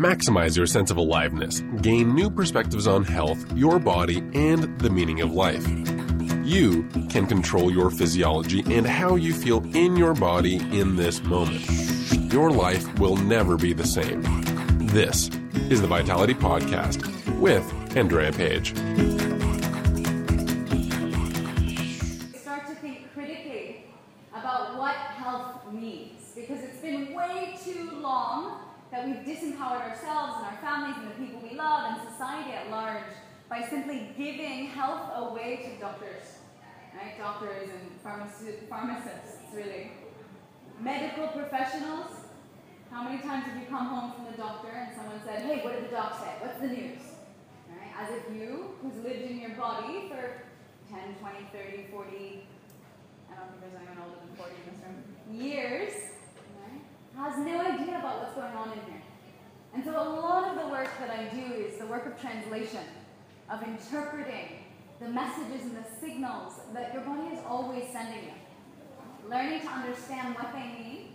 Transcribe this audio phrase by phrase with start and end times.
[0.00, 5.20] Maximize your sense of aliveness, gain new perspectives on health, your body, and the meaning
[5.20, 5.68] of life.
[6.42, 11.62] You can control your physiology and how you feel in your body in this moment.
[12.32, 14.22] Your life will never be the same.
[14.86, 15.28] This
[15.68, 18.72] is the Vitality Podcast with Andrea Page.
[32.20, 33.16] Society at large
[33.48, 36.36] by simply giving health away to doctors,
[36.94, 37.16] right?
[37.16, 39.92] Doctors and pharmaci- pharmacists, really.
[40.78, 42.10] Medical professionals.
[42.90, 45.72] How many times have you come home from the doctor and someone said, hey, what
[45.72, 46.28] did the doc say?
[46.44, 47.00] What's the news?
[47.70, 47.88] Right?
[47.98, 50.42] As if you, who's lived in your body for
[50.92, 52.46] 10, 20, 30, 40,
[53.32, 55.92] I don't think there's anyone older than 40 in this room, years,
[56.60, 56.84] right,
[57.16, 58.99] has no idea about what's going on in here.
[59.74, 62.84] And so a lot of the work that I do is the work of translation,
[63.48, 64.64] of interpreting
[65.00, 69.28] the messages and the signals that your body is always sending you.
[69.28, 71.14] Learning to understand what they mean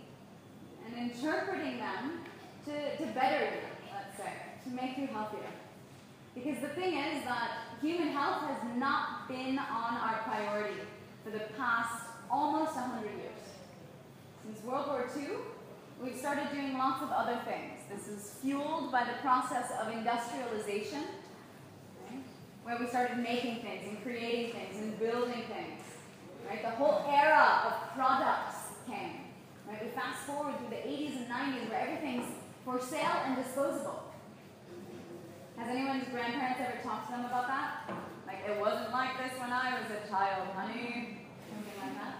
[0.86, 2.20] and interpreting them
[2.64, 3.60] to, to better you,
[3.92, 4.32] let's say,
[4.64, 5.50] to make you healthier.
[6.34, 7.50] Because the thing is that
[7.80, 10.80] human health has not been on our priority
[11.24, 13.32] for the past almost 100 years.
[14.44, 15.36] Since World War II,
[16.02, 17.80] we've started doing lots of other things.
[17.90, 21.04] This is fueled by the process of industrialization,
[22.08, 22.20] right?
[22.64, 25.82] where we started making things and creating things and building things.
[26.48, 26.62] Right?
[26.62, 29.26] The whole era of products came.
[29.66, 29.82] Right?
[29.82, 32.26] We fast forward through the 80s and 90s where everything's
[32.64, 34.02] for sale and disposable.
[35.56, 37.90] Has anyone's grandparents ever talked to them about that?
[38.26, 41.22] Like, it wasn't like this when I was a child, honey.
[41.48, 42.14] Something like that.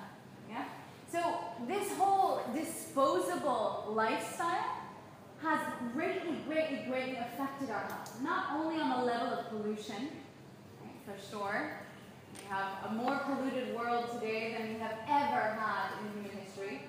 [0.48, 0.64] Yeah?
[1.10, 1.20] So,
[1.66, 4.76] this whole disposable lifestyle
[5.42, 5.60] has
[5.92, 8.20] greatly, greatly, greatly affected our health.
[8.22, 10.08] Not only on the level of pollution,
[10.82, 11.78] right, for sure.
[12.34, 16.82] We have a more polluted world today than we have ever had in human history.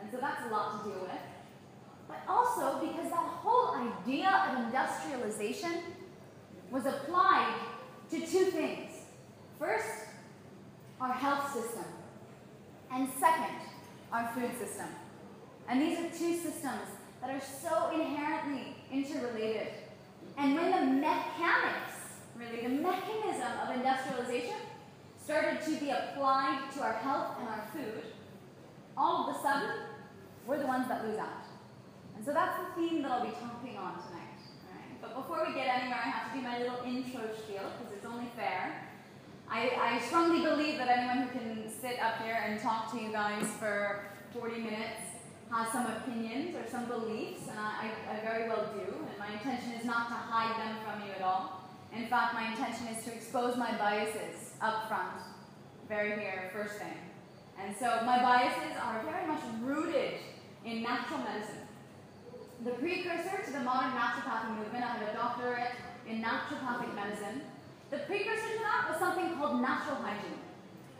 [0.00, 1.20] And so that's a lot to deal with
[2.08, 5.82] but also because that whole idea of industrialization
[6.70, 7.54] was applied
[8.10, 8.90] to two things.
[9.58, 9.88] First,
[11.00, 11.84] our health system,
[12.92, 13.56] and second,
[14.12, 14.86] our food system.
[15.68, 16.88] And these are two systems
[17.20, 19.68] that are so inherently interrelated.
[20.36, 24.56] And when the mechanics, really, the mechanism of industrialization
[25.16, 28.04] started to be applied to our health and our food,
[28.96, 29.70] all of a sudden,
[30.46, 31.44] we're the ones that lose out.
[32.16, 34.38] And so that's the theme that I'll be talking on tonight.
[34.70, 35.00] Right?
[35.00, 38.06] But before we get anywhere, I have to do my little intro spiel because it's
[38.06, 38.83] only fair.
[39.50, 43.12] I, I strongly believe that anyone who can sit up here and talk to you
[43.12, 45.00] guys for 40 minutes
[45.50, 48.92] has some opinions or some beliefs, and I, I, very well do.
[49.08, 51.70] And my intention is not to hide them from you at all.
[51.94, 55.20] In fact, my intention is to expose my biases up front,
[55.88, 56.96] very here, first thing.
[57.60, 60.14] And so my biases are very much rooted
[60.64, 61.64] in natural medicine
[62.64, 64.84] the precursor to the modern naturopathic movement.
[64.84, 65.72] I have a doctorate
[66.08, 67.42] in naturopathic medicine.
[67.94, 70.42] The precursor to that was something called natural hygiene,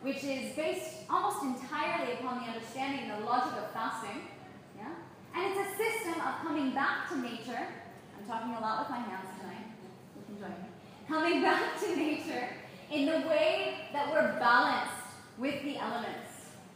[0.03, 4.31] which is based almost entirely upon the understanding and the logic of fasting.
[4.79, 4.95] Yeah?
[5.35, 7.67] And it's a system of coming back to nature.
[8.15, 9.75] I'm talking a lot with my hands tonight.
[10.15, 10.71] You can join me.
[11.09, 12.47] Coming back to nature
[12.93, 16.31] in the way that we're balanced with the elements.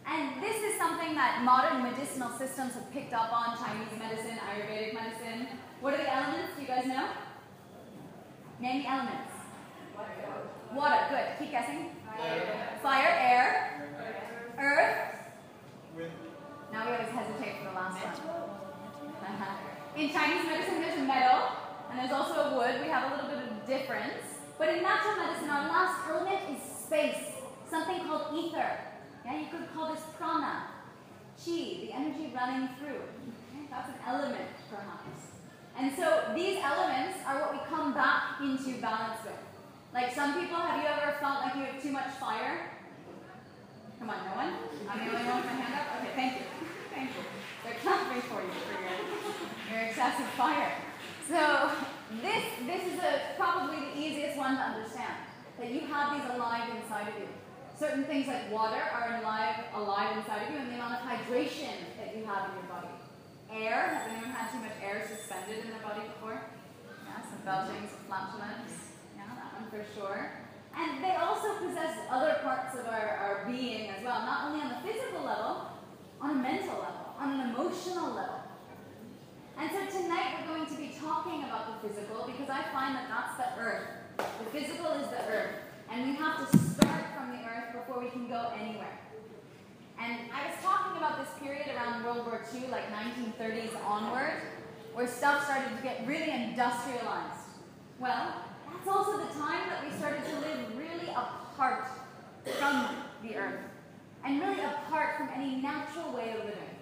[0.05, 4.95] And this is something that modern medicinal systems have picked up on Chinese medicine, Ayurvedic
[4.95, 5.47] medicine.
[5.81, 6.57] What are the elements?
[6.57, 7.07] Do you guys know?
[8.59, 9.28] Name the elements.
[10.75, 11.07] Water.
[11.11, 11.27] Good.
[11.39, 11.91] Keep guessing.
[12.17, 12.79] Fire.
[12.83, 13.89] Fire, air,
[14.59, 15.19] earth.
[16.73, 18.15] Now we always hesitate for the last one.
[19.23, 19.97] Uh-huh.
[19.97, 21.49] In Chinese medicine, there's metal,
[21.91, 22.81] and there's also a wood.
[22.83, 24.23] We have a little bit of difference.
[24.59, 27.39] But in natural medicine, our last element is space,
[27.71, 28.79] something called ether.
[29.25, 30.67] Yeah, you could call this prana,
[31.39, 33.07] chi, the energy running through.
[33.07, 33.69] Okay?
[33.71, 35.39] That's an element, perhaps.
[35.79, 39.38] And so these elements are what we come back into balance with.
[39.93, 42.71] Like some people, have you ever felt like you have too much fire?
[43.99, 44.53] Come on, no one?
[44.89, 46.01] I'm the only one with my hand up?
[46.01, 46.47] Okay, thank you.
[46.95, 47.23] Thank you.
[47.65, 48.95] They're clapping for you for your,
[49.73, 50.73] your excessive fire.
[51.27, 51.73] So
[52.23, 55.19] this, this is a, probably the easiest one to understand,
[55.59, 57.29] that you have these alive inside of you.
[57.79, 61.75] Certain things like water are alive, alive inside of you, and the amount of hydration
[61.99, 62.93] that you have in your body.
[63.51, 66.43] Air, has anyone had too much air suspended in their body before?
[67.07, 68.88] Yeah, some belching, some flatulence.
[69.71, 70.33] For sure.
[70.75, 74.69] And they also possess other parts of our, our being as well, not only on
[74.69, 75.69] the physical level,
[76.21, 78.41] on a mental level, on an emotional level.
[79.59, 83.09] And so tonight we're going to be talking about the physical because I find that
[83.11, 83.89] that's the earth.
[84.17, 85.55] The physical is the earth.
[85.91, 88.99] And we have to start from the earth before we can go anywhere.
[90.01, 94.43] And I was talking about this period around World War II, like 1930s onward,
[94.95, 97.35] where stuff started to get really industrialized.
[97.99, 98.33] Well,
[98.85, 101.89] that's also the time that we started to live really apart
[102.59, 102.89] from
[103.23, 103.61] the earth
[104.25, 106.77] and really apart from any natural way of living.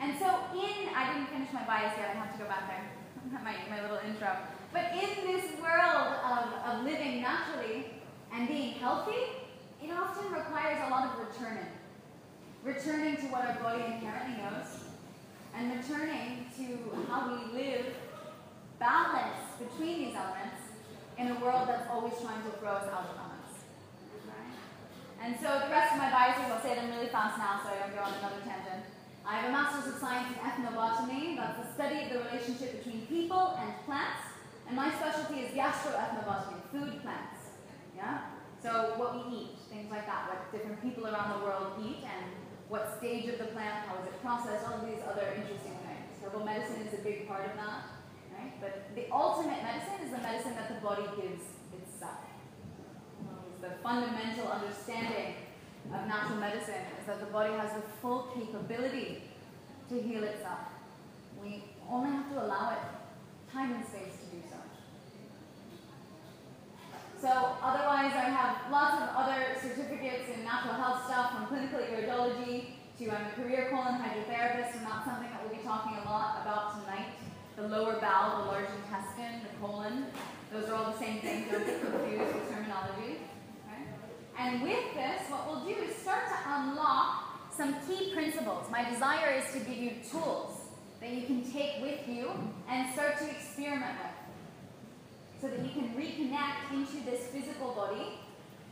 [0.00, 3.40] And so in, I didn't finish my bias yet, I have to go back there,
[3.44, 4.36] my, my little intro.
[4.72, 7.86] But in this world of, of living naturally
[8.32, 9.22] and being healthy,
[9.82, 11.66] it often requires a lot of returning.
[12.64, 14.84] Returning to what our body inherently knows,
[15.54, 17.86] and returning to how we live
[18.82, 20.74] balance between these elements
[21.14, 23.32] in a world that's always trying to throw us out of balance.
[25.22, 27.78] And so the rest of my biases, I'll say them really fast now so I
[27.78, 28.90] don't go on another tangent.
[29.22, 33.06] I have a Master's of Science in Ethnobotany, that's the study of the relationship between
[33.06, 34.34] people and plants.
[34.66, 37.54] And my specialty is gastroethnobotany, food plants.
[37.94, 38.34] Yeah?
[38.58, 42.34] So what we eat, things like that, what different people around the world eat, and
[42.66, 46.18] what stage of the plant, how is it processed, all of these other interesting things.
[46.18, 48.01] Herbal medicine is a big part of that.
[48.42, 48.60] Right?
[48.60, 51.44] But the ultimate medicine is the medicine that the body gives
[51.78, 52.18] itself.
[53.52, 55.34] It's the fundamental understanding
[55.92, 59.22] of natural medicine is that the body has the full capability
[59.88, 60.58] to heal itself.
[61.40, 64.56] We only have to allow it time and space to do so.
[67.20, 72.78] So otherwise I have lots of other certificates in natural health stuff from clinical iridology
[72.98, 76.42] to I'm a career colon hydrotherapist and that's something that we'll be talking a lot
[76.42, 77.21] about tonight.
[77.56, 80.06] The lower bowel, the large intestine, the colon,
[80.52, 83.18] those are all the same thing, don't get confused with terminology.
[84.38, 88.70] And with this, what we'll do is start to unlock some key principles.
[88.70, 90.58] My desire is to give you tools
[91.00, 92.30] that you can take with you
[92.68, 95.40] and start to experiment with.
[95.40, 98.20] So that you can reconnect into this physical body.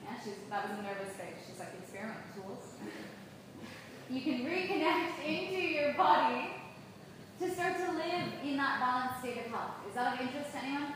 [0.04, 1.34] Yeah, she's, that was a nervous face.
[1.46, 2.64] She's like, experiment tools.
[4.10, 6.48] you can reconnect into your body
[7.40, 9.72] to start to live in that balanced state of health.
[9.88, 10.92] Is that of interest to anyone?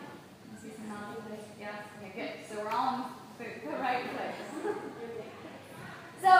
[1.58, 1.80] Yeah?
[1.98, 2.30] Okay, good.
[2.46, 4.74] So we're all in the, the right place.
[6.22, 6.30] so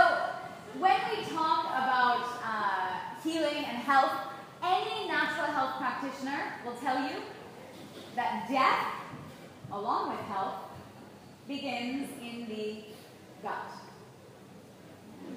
[0.79, 4.13] when we talk about uh, healing and health,
[4.63, 7.23] any natural health practitioner will tell you
[8.15, 8.93] that death,
[9.73, 10.57] along with health,
[11.49, 12.85] begins in the
[13.43, 13.71] gut.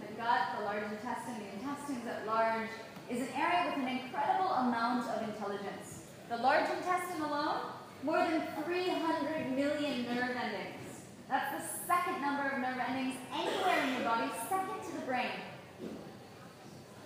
[0.02, 2.69] The gut, the large intestine, the intestines at large,
[3.09, 6.04] is an area with an incredible amount of intelligence.
[6.30, 7.71] The large intestine alone,
[8.04, 11.07] more than 300 million nerve endings.
[11.30, 15.31] That's the second number of nerve endings anywhere in your body, second to the brain.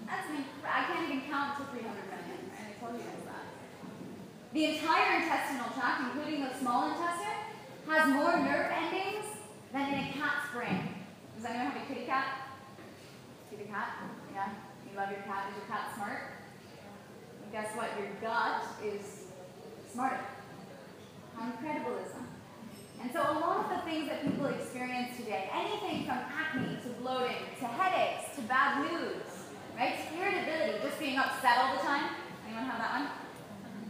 [0.07, 3.45] That's an I can't even count to 300 million, and I told you guys that.
[4.53, 7.41] The entire intestinal tract, including the small intestine,
[7.87, 9.25] has more nerve endings
[9.71, 10.95] than in a cat's brain.
[11.35, 12.57] Does anyone have a kitty cat?
[13.49, 14.01] Kitty cat?
[14.33, 14.49] Yeah?
[14.91, 15.47] You love your cat.
[15.49, 16.19] Is your cat smart?
[17.43, 17.87] And guess what?
[17.97, 19.31] Your gut is
[19.91, 20.19] smarter.
[21.37, 22.27] How incredible is that?
[23.01, 26.89] And so a lot of the things that people experience today, anything from acne to
[27.01, 29.47] bloating to headaches to bad moods,
[29.77, 29.95] right?
[30.13, 32.11] Irritability, just being upset all the time.
[32.45, 33.07] Anyone have that one?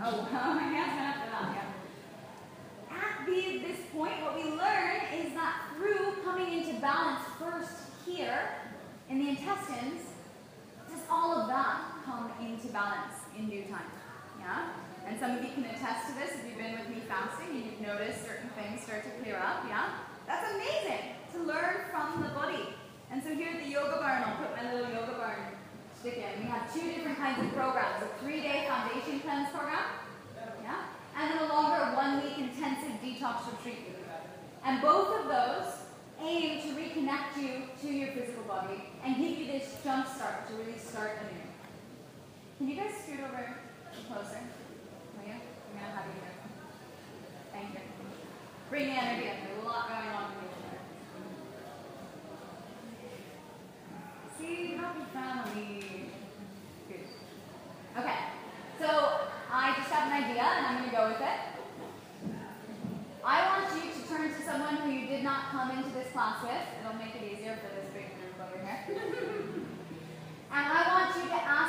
[0.04, 1.70] Oh, my hands went up for that, yeah.
[2.96, 8.50] At the, this point, what we learn is that through coming into balance first here
[9.10, 10.11] in the intestines,
[10.92, 13.88] does all of that come into balance in due time?
[14.40, 14.76] Yeah?
[15.08, 17.66] And some of you can attest to this if you've been with me fasting and
[17.66, 19.98] you've noticed certain things start to clear up, yeah?
[20.28, 22.76] That's amazing to learn from the body.
[23.10, 25.58] And so here at the yoga barn, I'll put my little yoga barn
[26.00, 26.44] stick in.
[26.44, 28.04] We have two different kinds of programs.
[28.04, 29.86] A three-day foundation cleanse program,
[30.64, 30.86] yeah?
[31.18, 33.96] And then a longer one-week intensive detox retreat.
[34.64, 35.81] And both of those
[36.24, 40.54] aim to reconnect you to your physical body and give you this jump start to
[40.56, 41.42] really start anew.
[42.58, 43.56] Can you guys scoot over
[44.08, 44.40] closer?
[45.26, 45.34] You?
[45.34, 46.34] I'm going to have you here.
[47.52, 47.80] Thank you.
[48.70, 49.36] Bring the energy in.
[49.46, 50.80] There's a lot going on here.
[54.38, 56.10] See, happy family.
[56.88, 57.06] Good.
[57.98, 58.20] Okay.
[58.80, 58.88] So
[59.52, 61.61] I just have an idea and I'm going to go with it.
[63.24, 66.42] I want you to turn to someone who you did not come into this class
[66.42, 66.58] with.
[66.82, 68.82] It'll make it easier for this big group over here.
[68.98, 71.61] and I want you to ask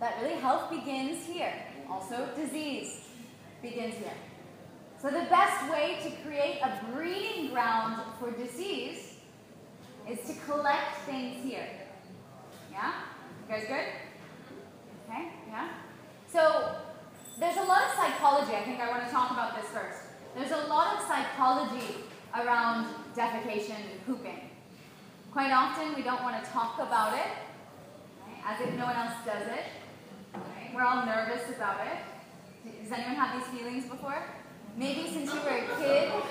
[0.00, 1.52] that really health begins here.
[1.88, 3.02] Also, disease
[3.62, 4.16] begins here.
[5.00, 9.14] So the best way to create a breeding ground for disease
[10.08, 11.68] is to collect things here.
[12.70, 12.92] Yeah?
[13.48, 13.86] You guys good?
[15.08, 15.68] Okay, yeah?
[16.28, 16.76] So
[17.38, 18.52] there's a lot of psychology.
[18.54, 20.00] I think I want to talk about this first.
[20.36, 21.96] There's a lot of psychology
[22.34, 24.50] around defecation and pooping.
[25.32, 27.26] Quite often we don't want to talk about it,
[28.26, 28.42] right?
[28.46, 29.64] as if no one else does it.
[30.74, 32.82] We're all nervous about it.
[32.82, 34.22] Does anyone have these feelings before?
[34.76, 36.12] Maybe since you were a kid.
[36.12, 36.22] Oh,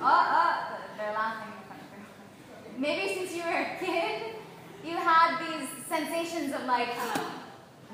[0.00, 4.36] oh, they're laughing in front of Maybe since you were a kid,
[4.84, 6.88] you had these sensations of like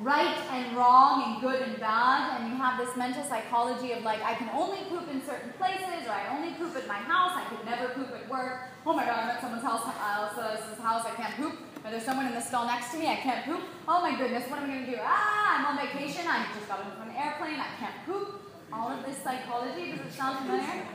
[0.03, 4.23] right and wrong and good and bad, and you have this mental psychology of like,
[4.23, 7.45] I can only poop in certain places, or I only poop at my house, I
[7.49, 8.69] could never poop at work.
[8.87, 11.59] Oh my god, I'm at someone's house, uh, else's house, I can't poop.
[11.85, 13.63] Or there's someone in the stall next to me, I can't poop.
[13.89, 14.99] Oh my goodness, what am I gonna do?
[15.01, 18.43] Ah, I'm on vacation, I just got into an airplane, I can't poop.
[18.73, 20.87] All of this psychology, does it sound familiar?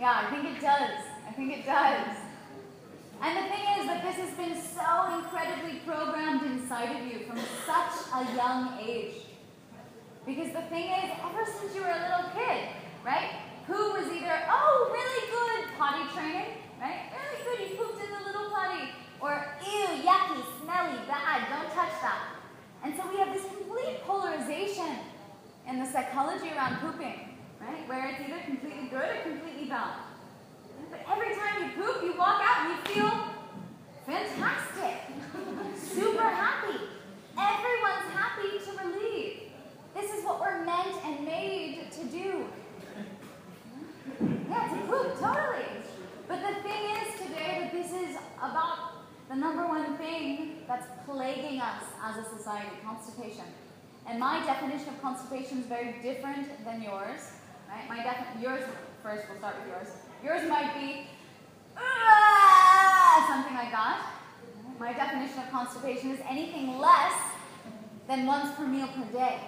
[0.00, 0.98] Yeah, I think it does.
[1.26, 2.16] I think it does.
[3.22, 7.38] And the thing is that this has been so incredibly programmed inside of you from
[7.66, 9.14] such a young age.
[10.26, 12.68] Because the thing is, ever since you were a little kid,
[13.04, 13.40] right?
[13.66, 17.12] Who was either, oh, really good potty training, right?
[17.12, 18.88] Really good, you pooped in the little potty.
[19.24, 22.28] Or, ew, yucky, smelly, bad, don't touch that.
[22.84, 24.98] And so we have this complete polarization
[25.66, 27.88] in the psychology around pooping, right?
[27.88, 29.94] Where it's either completely good or completely bad.
[30.90, 33.28] But every time you poop, you walk out and you feel
[34.04, 35.08] fantastic,
[35.74, 36.80] super happy.
[37.32, 39.40] Everyone's happy to relieve.
[39.94, 42.44] This is what we're meant and made to do.
[44.50, 45.64] Yeah, to poop, totally.
[46.28, 48.93] But the thing is today that this is about
[49.34, 53.44] the number one thing that's plaguing us as a society, constipation.
[54.06, 57.32] And my definition of constipation is very different than yours.
[57.68, 57.88] Right?
[57.88, 58.62] My defi- yours
[59.02, 59.24] first.
[59.28, 59.88] We'll start with yours.
[60.22, 61.08] Yours might be
[63.28, 64.06] something like that.
[64.78, 67.14] My definition of constipation is anything less
[68.06, 69.40] than once per meal per day.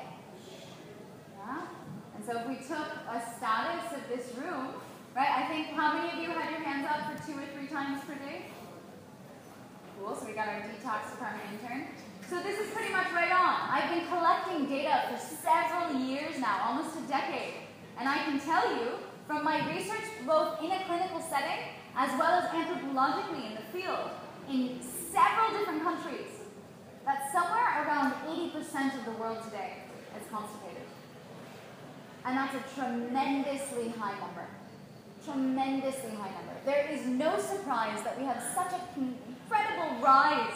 [1.38, 1.66] Yeah?
[2.16, 4.68] And so if we took a status of this room,
[5.14, 5.30] right?
[5.30, 8.02] I think how many of you had your hands up for two or three times
[8.04, 8.46] per day?
[9.98, 10.14] Cool.
[10.14, 11.86] So we got our detox department intern.
[12.28, 13.70] So this is pretty much right on.
[13.70, 17.54] I've been collecting data for several years now, almost a decade.
[17.98, 22.40] And I can tell you from my research, both in a clinical setting as well
[22.40, 24.10] as anthropologically in the field,
[24.50, 26.28] in several different countries,
[27.06, 29.78] that somewhere around 80% of the world today
[30.20, 30.82] is constipated.
[32.24, 34.46] And that's a tremendously high number.
[35.24, 36.54] Tremendously high number.
[36.66, 40.54] There is no surprise that we have such an incredible rise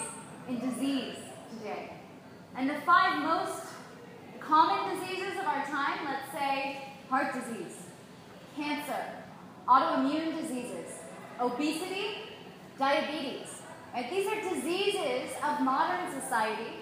[0.49, 1.17] in disease
[1.59, 1.93] today.
[2.57, 3.63] And the five most
[4.41, 7.77] common diseases of our time, let's say heart disease,
[8.57, 9.05] cancer,
[9.69, 10.91] autoimmune diseases,
[11.41, 12.35] obesity,
[12.79, 13.63] diabetes.
[13.95, 14.11] Right?
[14.11, 16.75] These are diseases of modern society.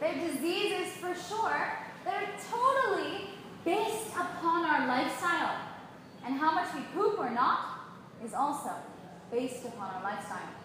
[0.00, 1.72] They're diseases for sure
[2.04, 3.28] that are totally
[3.64, 5.56] based upon our lifestyle.
[6.24, 7.80] And how much we poop or not
[8.24, 8.72] is also
[9.30, 10.59] based upon our lifestyle.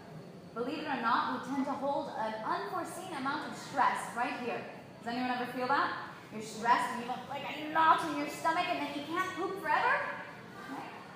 [0.56, 4.62] Believe it or not, we tend to hold an unforeseen amount of stress right here.
[5.04, 5.92] Does anyone ever feel that?
[6.32, 9.30] You're stressed and you look like a knot in your stomach and then you can't
[9.36, 10.00] poop forever?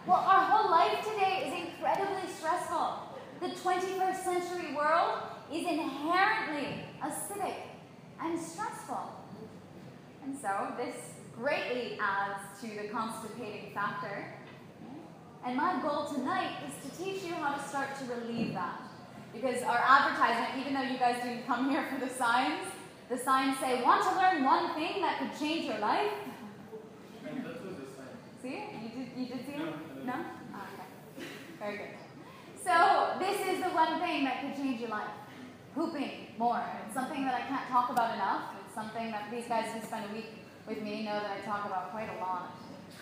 [0.05, 3.15] Well, our whole life today is incredibly stressful.
[3.39, 5.19] The 21st century world
[5.53, 7.55] is inherently acidic
[8.21, 9.09] and stressful.
[10.21, 10.95] And so this
[11.33, 14.33] greatly adds to the constipating factor.
[15.45, 18.78] And my goal tonight is to teach you how to start to relieve that.
[19.33, 22.65] Because our advertisement, even though you guys didn't come here for the signs,
[23.09, 26.11] the signs say, want to learn one thing that could change your life?
[27.27, 28.13] And that was the sign.
[28.41, 28.63] See?
[28.83, 30.05] You did, you did see it?
[30.05, 30.13] No?
[30.53, 31.25] Oh, okay.
[31.59, 31.87] Very good.
[32.63, 35.09] So, this is the one thing that could change your life.
[35.73, 36.63] Pooping more.
[36.85, 38.53] It's something that I can't talk about enough.
[38.65, 40.29] It's something that these guys who spend a week
[40.67, 42.51] with me know that I talk about quite a lot.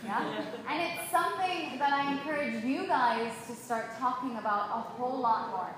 [0.06, 0.44] Yeah?
[0.70, 5.50] And it's something that I encourage you guys to start talking about a whole lot
[5.50, 5.76] more.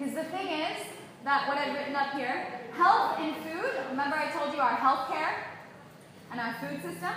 [0.00, 0.78] Because the thing is
[1.24, 5.10] that what I've written up here, health and food, remember I told you our health
[5.10, 5.44] care
[6.32, 7.12] and our food system?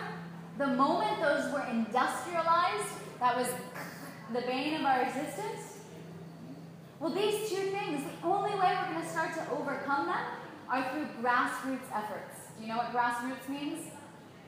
[0.57, 3.47] The moment those were industrialized, that was
[4.33, 5.79] the bane of our existence.
[6.99, 10.25] Well, these two things, the only way we're going to start to overcome them
[10.67, 12.35] are through grassroots efforts.
[12.57, 13.79] Do you know what grassroots means?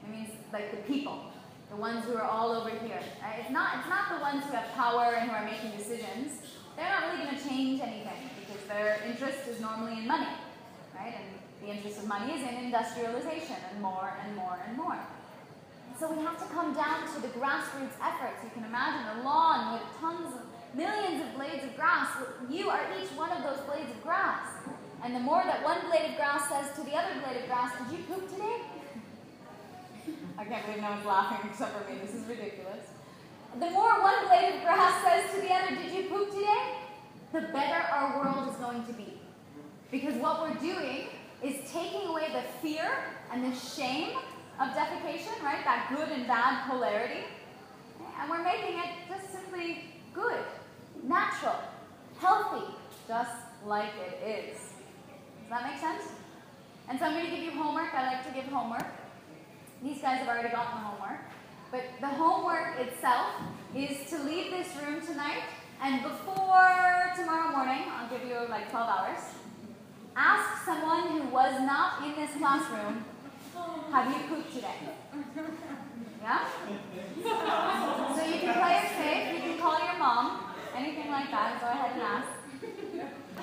[0.04, 1.32] It means like the people,
[1.70, 3.00] the ones who are all over here.
[3.24, 3.40] Right?
[3.40, 6.42] It's not, it's not the ones who have power and who are making decisions.
[6.76, 10.36] They're not really going to change anything because their interest is normally in money,
[10.94, 11.16] right?
[11.16, 11.28] And
[11.64, 15.00] the interest of money is in industrialization and more and more and more.
[15.98, 18.44] So we have to come down to the grassroots efforts.
[18.44, 20.42] You can imagine a lawn with tons of
[20.76, 22.10] millions of blades of grass.
[22.50, 24.44] You are each one of those blades of grass.
[25.04, 27.72] And the more that one blade of grass says to the other blade of grass,
[27.80, 28.60] Did you poop today?
[30.38, 32.00] I can't believe no one's laughing except for me.
[32.04, 32.92] This is ridiculous.
[33.60, 36.76] The more one blade of grass says to the other, Did you poop today?
[37.36, 39.14] the better our world is going to be.
[39.92, 41.08] Because what we're doing
[41.44, 42.90] is taking away the fear
[43.32, 44.16] and the shame
[44.60, 45.64] of defecation, right?
[45.66, 47.26] That good and bad polarity.
[48.20, 50.46] And we're making it just simply good,
[51.04, 51.60] natural,
[52.20, 52.74] healthy,
[53.08, 54.58] just like it is.
[54.58, 56.04] Does that make sense?
[56.88, 57.94] And so I'm going to give you homework.
[57.94, 58.88] I like to give homework.
[59.84, 61.20] These guys have already gotten homework.
[61.76, 63.36] But the homework itself
[63.76, 65.44] is to leave this room tonight,
[65.84, 69.20] and before tomorrow morning, I'll give you like 12 hours,
[70.16, 73.04] ask someone who was not in this classroom
[73.92, 74.76] have you pooped today?
[76.24, 76.48] Yeah?
[78.16, 81.68] So you can play it safe, you can call your mom, anything like that, go
[81.68, 82.30] ahead and ask.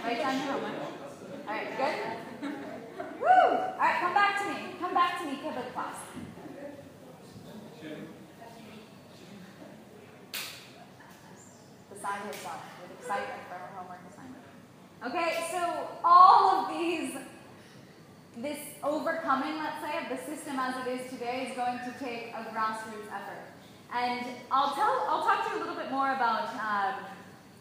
[0.03, 0.73] Write down your homework.
[1.47, 2.51] Alright, good?
[3.21, 3.59] Woo!
[3.77, 4.75] Alright, come back to me.
[4.81, 5.97] Come back to me, Kibble class.
[12.03, 14.43] Beside yourself with excitement for her homework assignment.
[15.07, 17.15] Okay, so all of these
[18.39, 22.35] this overcoming, let's say, of the system as it is today is going to take
[22.35, 23.47] a grassroots effort.
[23.95, 27.05] And I'll tell, I'll talk to you a little bit more about um,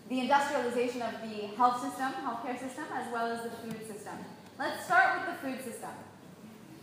[0.09, 4.15] the industrialization of the health system, healthcare system, as well as the food system.
[4.57, 5.91] Let's start with the food system.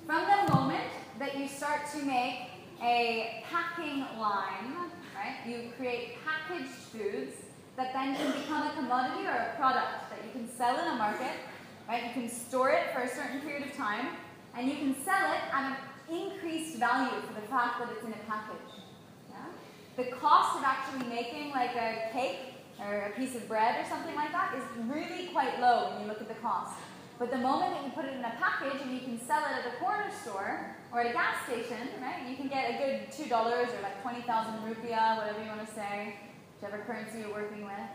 [0.07, 6.71] From the moment that you start to make a packing line, right, you create packaged
[6.71, 7.35] foods
[7.79, 10.97] that then can become a commodity or a product that you can sell in a
[10.97, 11.33] market
[11.89, 12.05] right?
[12.05, 14.09] You can store it for a certain period of time,
[14.55, 15.77] and you can sell it at an
[16.15, 18.85] increased value for the fact that it's in a package.
[19.31, 19.47] Yeah?
[19.97, 24.15] The cost of actually making like a cake or a piece of bread or something
[24.15, 26.79] like that is really quite low when you look at the cost.
[27.19, 29.51] But the moment that you put it in a package and you can sell it
[29.51, 33.11] at a corner store or at a gas station, right, you can get a good
[33.11, 36.15] $2 or like 20,000 rupiah, whatever you want to say,
[36.59, 37.87] whichever currency you're working with.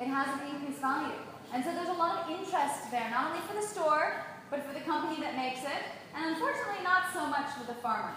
[0.00, 1.18] It has an increased value.
[1.52, 4.72] And so there's a lot of interest there, not only for the store, but for
[4.72, 5.82] the company that makes it,
[6.14, 8.14] and unfortunately not so much for the farmer.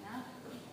[0.00, 0.22] Yeah?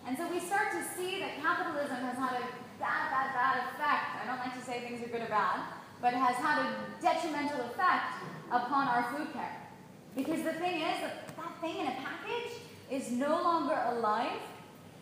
[0.06, 2.44] And so we start to see that capitalism has had a
[2.80, 4.24] bad, bad, bad effect.
[4.24, 5.60] I don't like to say things are good or bad,
[6.00, 6.68] but has had a
[7.02, 9.68] detrimental effect upon our food care.
[10.16, 12.56] Because the thing is that that thing in a package
[12.90, 14.40] is no longer alive,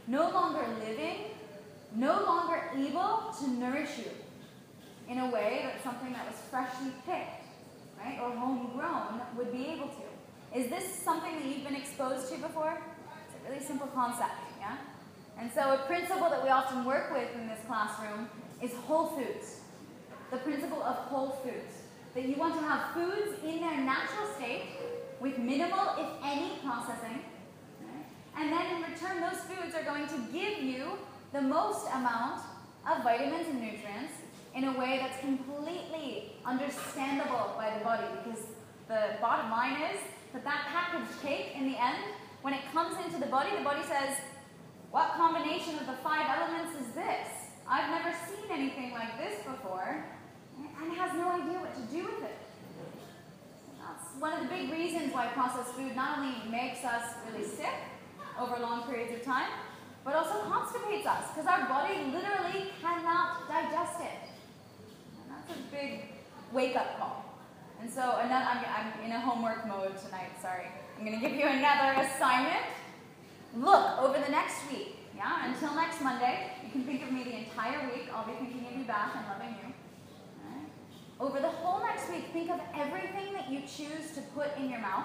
[0.07, 1.39] no longer living,
[1.95, 4.11] no longer able to nourish you
[5.09, 7.47] in a way that something that was freshly picked,
[7.99, 10.59] right, or homegrown would be able to.
[10.59, 12.81] Is this something that you've been exposed to before?
[13.27, 14.77] It's a really simple concept, yeah?
[15.39, 18.29] And so a principle that we often work with in this classroom
[18.63, 19.61] is whole foods.
[20.31, 21.75] The principle of whole foods.
[22.15, 24.63] That you want to have foods in their natural state
[25.21, 27.23] with minimal, if any, processing.
[27.81, 28.07] Right?
[28.37, 30.99] And then in return, those foods are going to give you
[31.33, 32.41] the most amount
[32.91, 34.13] of vitamins and nutrients
[34.55, 38.45] in a way that's completely understandable by the body because
[38.89, 40.01] the bottom line is
[40.33, 41.99] that that packaged cake in the end,
[42.43, 44.17] when it comes into the body, the body says,
[44.91, 47.29] what combination of the five elements is this?
[47.69, 50.05] I've never seen anything like this before,
[50.59, 52.39] and has no idea what to do with it.
[53.79, 57.79] That's one of the big reasons why processed food not only makes us really sick
[58.41, 59.51] over long periods of time,
[60.05, 64.29] but also constipates us, because our body literally cannot digest it
[65.21, 66.05] And that's a big
[66.53, 67.25] wake up call.
[67.81, 70.67] And so I'm, I'm in a homework mode tonight, sorry.
[70.99, 72.65] I'm going to give you another assignment.
[73.57, 77.37] Look, over the next week, yeah, until next Monday, you can think of me the
[77.39, 78.09] entire week.
[78.15, 79.75] I'll be thinking of you back and loving you.
[81.19, 84.81] Over the whole next week, think of everything that you choose to put in your
[84.81, 85.05] mouth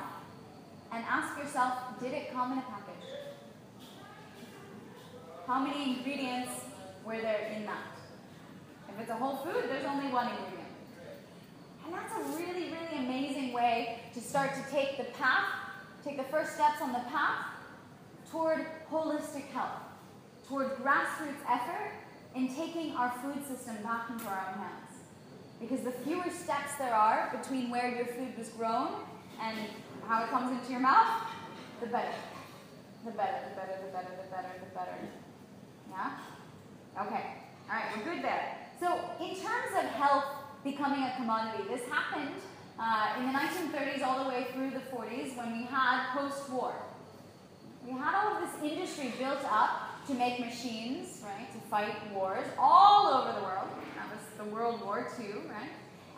[0.94, 2.85] and ask yourself, did it come in a package?
[5.48, 6.50] How many ingredients
[7.06, 7.94] were there in that?
[8.90, 10.66] If it's a whole food, there's only one ingredient.
[11.86, 15.46] And that's a really, really amazing way to start to take the path,
[16.04, 17.46] take the first steps on the path
[18.32, 19.84] toward holistic health,
[20.48, 21.92] toward grassroots effort
[22.34, 24.98] in taking our food system back into our own hands.
[25.62, 28.96] Because the fewer steps there are between where your food was grown
[29.40, 29.60] and
[30.08, 31.22] how it comes into your mouth,
[31.82, 32.16] the better.
[33.06, 35.25] The better, the better, the better, the better, the better.
[35.96, 37.04] Yeah?
[37.06, 37.24] Okay.
[37.70, 38.58] All right, we're good there.
[38.80, 40.26] So, in terms of health
[40.64, 42.36] becoming a commodity, this happened
[42.78, 46.76] uh, in the 1930s all the way through the 40s when we had post war.
[47.86, 52.46] We had all of this industry built up to make machines, right, to fight wars
[52.60, 53.68] all over the world.
[53.96, 55.70] That was the World War II, right?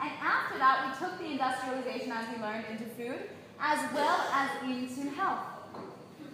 [0.02, 4.50] And after that, we took the industrialization, as we learned, into food, as well as
[4.64, 5.57] into health.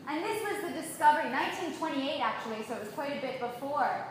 [0.08, 4.06] And this was the discovery, 1928 actually, so it was quite a bit before,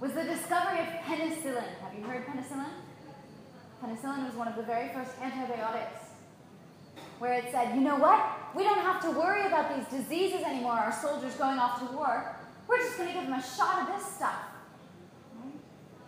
[0.00, 1.68] was the discovery of penicillin.
[1.82, 2.70] Have you heard penicillin?
[3.82, 6.00] Penicillin was one of the very first antibiotics
[7.18, 8.54] where it said, you know what?
[8.54, 12.36] We don't have to worry about these diseases anymore, our soldiers going off to war.
[12.68, 14.38] We're just going to give them a shot of this stuff.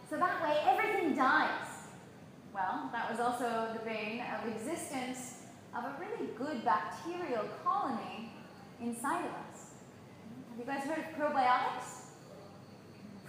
[0.09, 1.67] So that way, everything dies.
[2.55, 5.43] Well, that was also the bane of existence
[5.77, 8.26] of a really good bacterial colony
[8.81, 9.73] inside of us.
[10.51, 12.05] Have you guys heard of probiotics?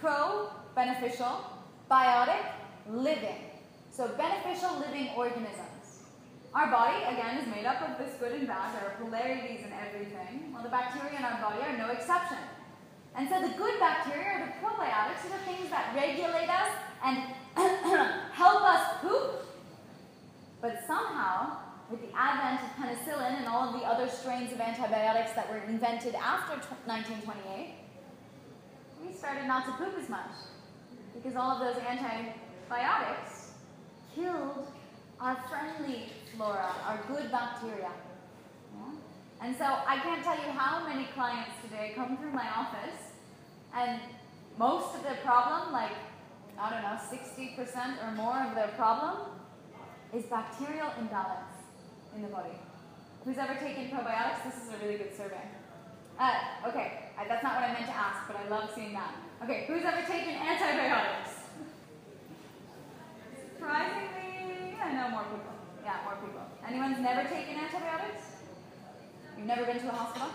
[0.00, 1.40] Pro, beneficial,
[1.90, 2.44] biotic,
[2.90, 3.42] living.
[3.90, 6.04] So beneficial living organisms.
[6.54, 8.74] Our body, again, is made up of this good and bad.
[8.74, 10.52] There are polarities in everything.
[10.52, 12.38] Well, the bacteria in our body are no exception.
[13.16, 16.70] And so the good bacteria, or the probiotics, are the things that regulate us
[17.04, 17.18] and
[18.32, 19.44] help us poop.
[20.60, 21.58] But somehow,
[21.90, 25.58] with the advent of penicillin and all of the other strains of antibiotics that were
[25.68, 27.74] invented after 1928,
[29.02, 30.30] we started not to poop as much.
[31.14, 33.52] Because all of those antibiotics
[34.14, 34.68] killed
[35.20, 37.90] our friendly flora, our good bacteria.
[39.40, 43.12] And so I can't tell you how many clients today come through my office
[43.74, 44.00] and
[44.58, 45.92] most of their problem, like,
[46.58, 49.28] I don't know, 60% or more of their problem
[50.12, 51.57] is bacterial imbalance
[52.18, 52.58] in the body.
[53.24, 54.42] Who's ever taken probiotics?
[54.42, 55.46] This is a really good survey.
[56.18, 59.14] Uh, okay, I, that's not what I meant to ask, but I love seeing that.
[59.44, 61.46] Okay, who's ever taken antibiotics?
[63.54, 65.54] Surprisingly, I know more people.
[65.84, 66.42] Yeah, more people.
[66.66, 68.42] Anyone's never taken antibiotics?
[69.36, 70.28] You've never been to a hospital?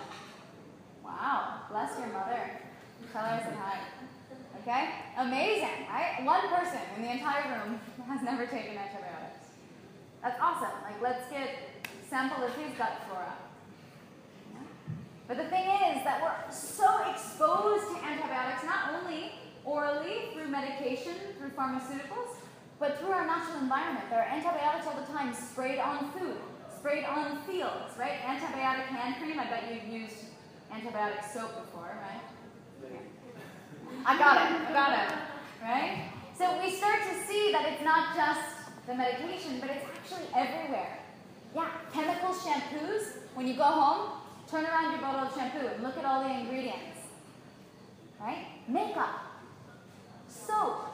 [1.03, 2.63] Wow, bless your mother.
[3.11, 3.77] Tell her I said hi.
[4.63, 4.89] Okay?
[5.17, 6.23] Amazing, right?
[6.23, 9.51] One person in the entire room has never taken antibiotics.
[10.23, 10.71] That's awesome.
[10.87, 11.72] Like, let's get
[12.13, 13.33] sample of his gut flora.
[15.27, 19.31] But the thing is that we're so exposed to antibiotics, not only
[19.65, 22.37] orally through medication, through pharmaceuticals,
[22.77, 26.37] but through our natural environment, there are antibiotics all the time sprayed on food,
[26.77, 28.21] sprayed on fields, right?
[28.21, 30.29] Antibiotic hand cream, I bet you've used
[30.71, 32.21] antibiotic soap before, right?
[34.05, 35.17] I got it, I got it,
[35.63, 36.11] right?
[36.37, 41.02] So we start to see that it's not just the medication, but it's actually everywhere.
[41.55, 45.97] Yeah, chemical shampoos, when you go home, turn around your bottle of shampoo and look
[45.97, 46.97] at all the ingredients.
[48.19, 48.47] Right?
[48.67, 49.21] Makeup,
[50.27, 50.85] soap,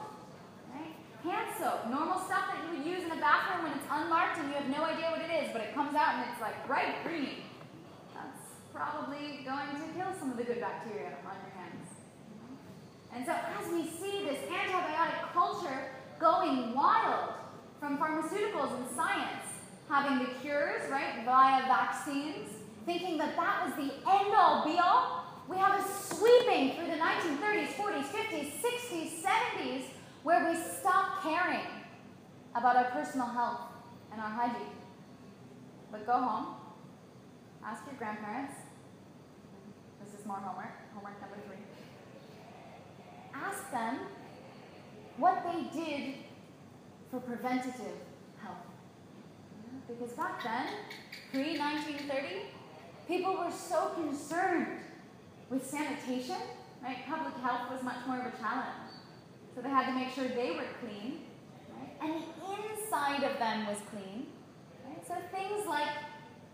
[0.74, 0.92] right?
[1.24, 4.48] Hand soap, normal stuff that you would use in a bathroom when it's unmarked and
[4.48, 7.02] you have no idea what it is, but it comes out and it's like bright
[7.04, 7.48] green.
[8.12, 11.88] That's probably going to kill some of the good bacteria on your hands.
[13.14, 17.32] And so as we see this antibiotic culture going wild
[17.78, 19.49] from pharmaceuticals and science,
[19.90, 22.48] having the cures, right, via vaccines,
[22.86, 28.04] thinking that that was the end-all be-all, we have a sweeping through the 1930s, 40s,
[28.04, 29.82] 50s, 60s, 70s,
[30.22, 31.66] where we stop caring
[32.54, 33.60] about our personal health
[34.12, 34.76] and our hygiene.
[35.90, 36.54] But go home,
[37.64, 38.54] ask your grandparents.
[40.04, 41.56] This is more homework, homework number three.
[43.34, 43.98] Ask them
[45.16, 46.14] what they did
[47.10, 47.96] for preventative.
[49.88, 50.66] Because back then,
[51.32, 52.42] pre 1930,
[53.08, 54.68] people were so concerned
[55.50, 56.36] with sanitation,
[56.82, 56.98] right?
[57.08, 58.90] Public health was much more of a challenge.
[59.54, 61.20] So they had to make sure they were clean.
[61.74, 61.92] Right?
[62.02, 64.26] And the inside of them was clean.
[64.86, 65.06] Right?
[65.06, 65.88] So things like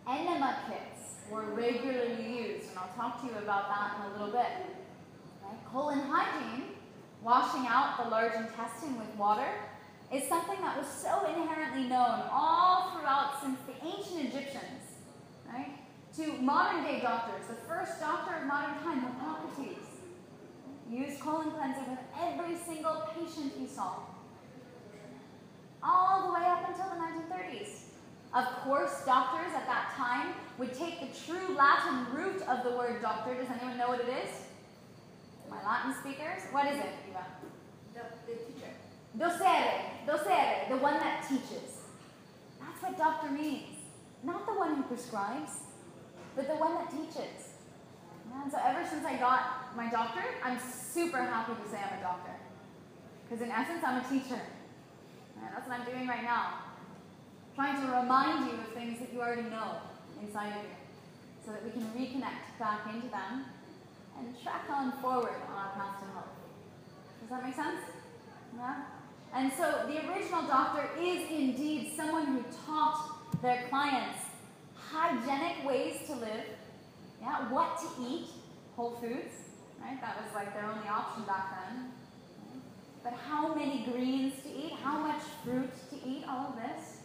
[0.08, 4.32] enema kits were regularly used, and I'll talk to you about that in a little
[4.32, 4.50] bit.
[5.44, 5.56] Okay?
[5.70, 6.64] Colon hygiene,
[7.22, 9.48] washing out the large intestine with water,
[10.12, 15.02] is something that was so inherently known all throughout since the ancient Egyptians,
[15.52, 15.72] right?
[16.16, 19.86] To modern day doctors, the first doctor of modern time, Hippocrates,
[20.90, 23.96] used colon cleanser with every single patient he saw.
[25.82, 27.86] All the way up until the 1930s.
[28.34, 33.02] Of course, doctors at that time would take the true Latin root of the word
[33.02, 33.34] doctor.
[33.34, 34.30] Does anyone know what it is?
[35.50, 36.42] My Latin speakers?
[36.50, 37.24] What is it, Eva?
[39.18, 41.80] Docere, docere, the one that teaches.
[42.60, 43.76] That's what doctor means.
[44.22, 45.52] Not the one who prescribes,
[46.34, 47.54] but the one that teaches.
[48.42, 52.02] And so ever since I got my doctorate, I'm super happy to say I'm a
[52.02, 52.32] doctor.
[53.24, 54.40] Because in essence, I'm a teacher.
[55.36, 56.60] And that's what I'm doing right now.
[57.54, 59.76] Trying to remind you of things that you already know
[60.22, 60.76] inside of you.
[61.44, 63.46] So that we can reconnect back into them
[64.18, 66.34] and track on forward on our path to health.
[67.20, 67.80] Does that make sense?
[68.56, 68.82] Yeah?
[69.36, 74.20] And so the original doctor is indeed someone who taught their clients
[74.74, 76.46] hygienic ways to live,
[77.20, 78.28] yeah, what to eat,
[78.76, 79.34] whole foods,
[79.78, 80.00] right?
[80.00, 81.90] That was like their only option back then.
[83.04, 87.00] But how many greens to eat, how much fruit to eat, all of this.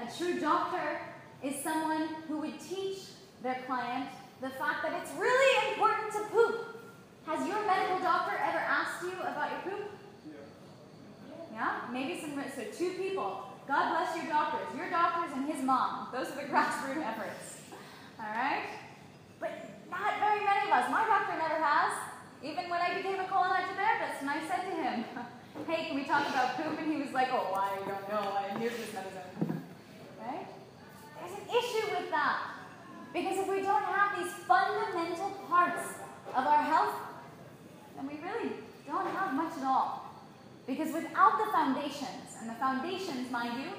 [0.00, 0.98] A true doctor
[1.42, 3.00] is someone who would teach
[3.42, 4.08] their client
[4.40, 6.80] the fact that it's really important to poop.
[7.26, 9.93] Has your medical doctor ever asked you about your poop?
[11.54, 11.86] Yeah?
[11.92, 13.46] Maybe some, so two people.
[13.66, 14.66] God bless your doctors.
[14.76, 16.08] Your doctors and his mom.
[16.12, 17.62] Those are the grassroots efforts.
[18.18, 18.66] All right?
[19.38, 20.90] But not very many of us.
[20.90, 21.92] My doctor never has.
[22.42, 25.04] Even when I became a colon therapist, and I said to him,
[25.66, 26.78] hey, can we talk about poop?
[26.78, 28.58] And he was like, oh, I don't know.
[28.58, 29.62] Here's this medicine.
[30.24, 30.46] Right?
[31.20, 32.54] There's an issue with that.
[33.12, 35.84] Because if we don't have these fundamental parts
[36.34, 36.94] of our health,
[37.94, 38.52] then we really
[38.86, 40.03] don't have much at all.
[40.66, 43.70] Because without the foundations, and the foundations, mind you,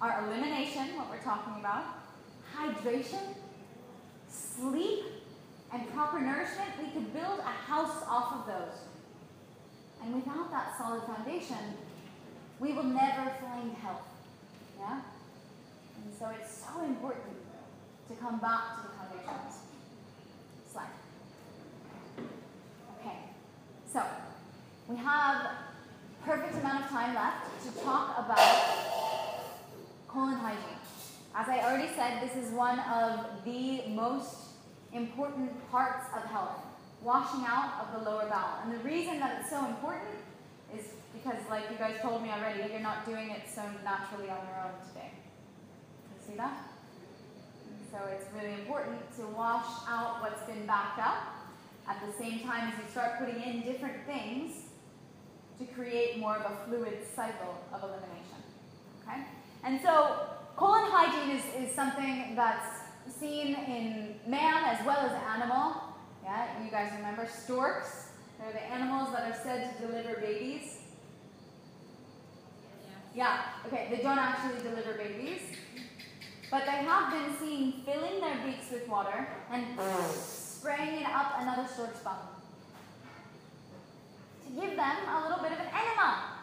[0.00, 1.84] are elimination, what we're talking about,
[2.56, 3.34] hydration,
[4.28, 5.04] sleep,
[5.72, 8.78] and proper nourishment, we could build a house off of those.
[10.02, 11.76] And without that solid foundation,
[12.58, 14.02] we will never find health.
[14.78, 15.00] Yeah?
[15.96, 17.36] And so it's so important
[18.08, 19.58] to come back to the foundations.
[20.72, 20.86] Slide.
[22.98, 23.18] Okay.
[23.92, 24.02] So,
[24.88, 25.46] we have
[26.24, 29.40] perfect amount of time left to talk about
[30.08, 30.78] colon hygiene.
[31.34, 34.36] As I already said, this is one of the most
[34.92, 36.62] important parts of health,
[37.02, 38.58] washing out of the lower bowel.
[38.64, 40.16] And the reason that it's so important
[40.76, 44.38] is because, like you guys told me already, you're not doing it so naturally on
[44.46, 45.12] your own today.
[46.10, 46.66] You see that?
[47.90, 51.34] So it's really important to wash out what's been backed up
[51.88, 54.69] at the same time as you start putting in different things
[55.60, 58.40] to create more of a fluid cycle of elimination.
[59.02, 59.20] Okay?
[59.62, 60.16] And so
[60.56, 65.76] colon hygiene is, is something that's seen in man as well as animal.
[66.24, 68.08] Yeah, you guys remember storks?
[68.38, 70.78] They're the animals that are said to deliver babies.
[73.14, 75.40] Yeah, okay, they don't actually deliver babies.
[76.50, 80.12] But they have been seen filling their beaks with water and mm.
[80.14, 82.16] spraying it up another stork's bum.
[84.54, 86.40] Give them a little bit of an enema.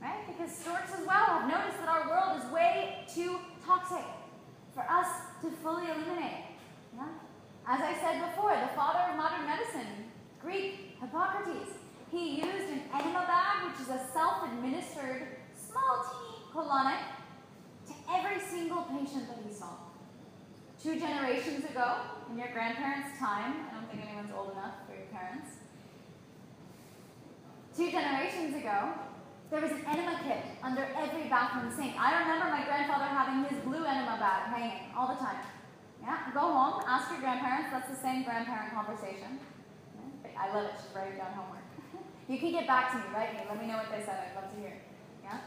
[0.00, 0.26] Right?
[0.28, 4.04] Because storks as well have noticed that our world is way too toxic
[4.72, 5.08] for us
[5.42, 6.54] to fully eliminate.
[6.94, 7.08] Yeah?
[7.66, 10.06] As I said before, the father of modern medicine,
[10.40, 11.72] Greek, Hippocrates,
[12.10, 17.02] he used an enema bag, which is a self-administered small teeny colonic,
[17.86, 19.74] to every single patient that he saw.
[20.82, 21.96] Two generations ago,
[22.30, 25.57] in your grandparents' time, I don't think anyone's old enough for your parents.
[27.78, 28.90] Two generations ago,
[29.52, 31.94] there was an enema kit under every bathroom sink.
[31.94, 35.38] I remember my grandfather having his blue enema bag hanging all the time.
[36.02, 37.70] Yeah, go home, ask your grandparents.
[37.70, 39.38] That's the same grandparent conversation.
[40.36, 40.72] I love it.
[40.74, 41.62] She's writing down homework.
[42.28, 43.42] you can get back to me, write me.
[43.48, 44.26] Let me know what they said.
[44.26, 44.74] I'd love to hear.
[45.22, 45.38] Yeah.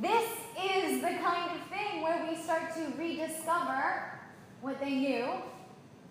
[0.00, 0.24] This
[0.56, 4.20] is the kind of thing where we start to rediscover
[4.62, 5.28] what they knew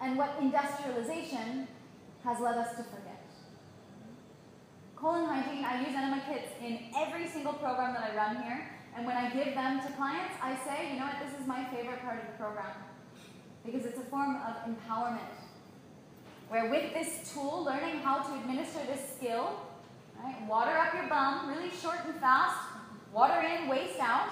[0.01, 1.67] and what industrialization
[2.23, 3.10] has led us to forget.
[5.01, 8.69] Colon hygiene, I use enema kits in every single program that I run here.
[8.95, 11.65] And when I give them to clients, I say, you know what, this is my
[11.73, 12.69] favorite part of the program.
[13.65, 15.33] Because it's a form of empowerment.
[16.49, 19.61] Where with this tool, learning how to administer this skill,
[20.23, 22.59] right, water up your bum, really short and fast,
[23.11, 24.29] water in, waste out,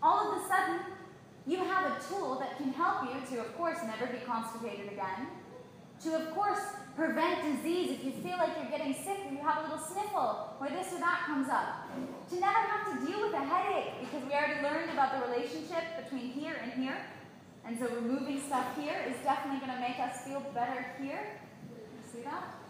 [0.00, 0.80] all of a sudden,
[1.48, 5.26] you have a tool that can help you to, of course, never be constipated again,
[6.04, 6.62] to, of course,
[7.00, 10.52] prevent disease if you feel like you're getting sick or you have a little sniffle
[10.60, 11.88] or this or that comes up,
[12.28, 15.80] to never have to deal with a headache because we already learned about the relationship
[15.96, 17.00] between here and here.
[17.64, 21.40] And so removing stuff here is definitely going to make us feel better here.
[22.12, 22.60] See that?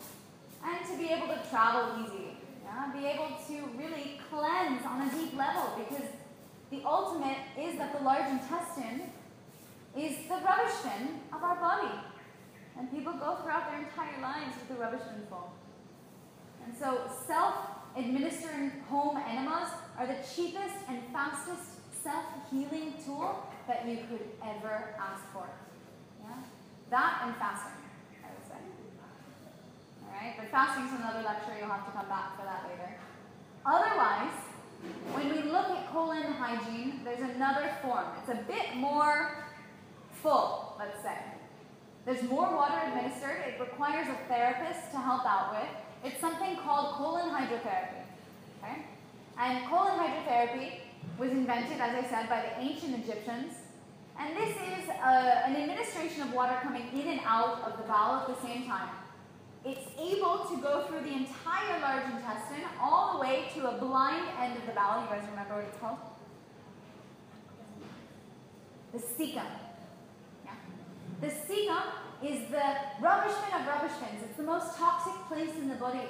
[0.62, 2.38] And to be able to travel easy.
[2.62, 2.92] Yeah?
[2.94, 6.06] Be able to really cleanse on a deep level because
[6.70, 9.10] the ultimate is that the large intestine
[9.98, 11.98] is the rubbish bin of our body.
[12.78, 15.52] And people go throughout their entire lives with the rubbish bin full.
[16.64, 24.26] And so self-administering home enemas are the cheapest and fastest self-healing tool that you could
[24.42, 25.48] ever ask for.
[26.22, 26.36] Yeah?
[26.90, 27.80] That and fasting,
[28.24, 28.60] I would say.
[30.06, 32.96] Alright, but fasting's another lecture, you'll have to come back for that later.
[33.66, 34.32] Otherwise,
[35.12, 38.06] when we look at colon hygiene, there's another form.
[38.20, 39.44] It's a bit more
[40.22, 41.18] full, let's say.
[42.10, 43.36] There's more water administered.
[43.46, 46.10] It requires a therapist to help out with.
[46.10, 48.02] It's something called colon hydrotherapy.
[48.58, 48.82] Okay?
[49.38, 50.80] And colon hydrotherapy
[51.18, 53.54] was invented, as I said, by the ancient Egyptians.
[54.18, 58.22] And this is a, an administration of water coming in and out of the bowel
[58.22, 58.88] at the same time.
[59.64, 64.26] It's able to go through the entire large intestine all the way to a blind
[64.40, 65.04] end of the bowel.
[65.04, 65.98] You guys remember what it's called?
[68.94, 69.69] The cecum.
[71.20, 71.82] The cecum
[72.22, 72.64] is the
[73.00, 74.22] rubbish bin of rubbish bins.
[74.24, 76.08] It's the most toxic place in the body.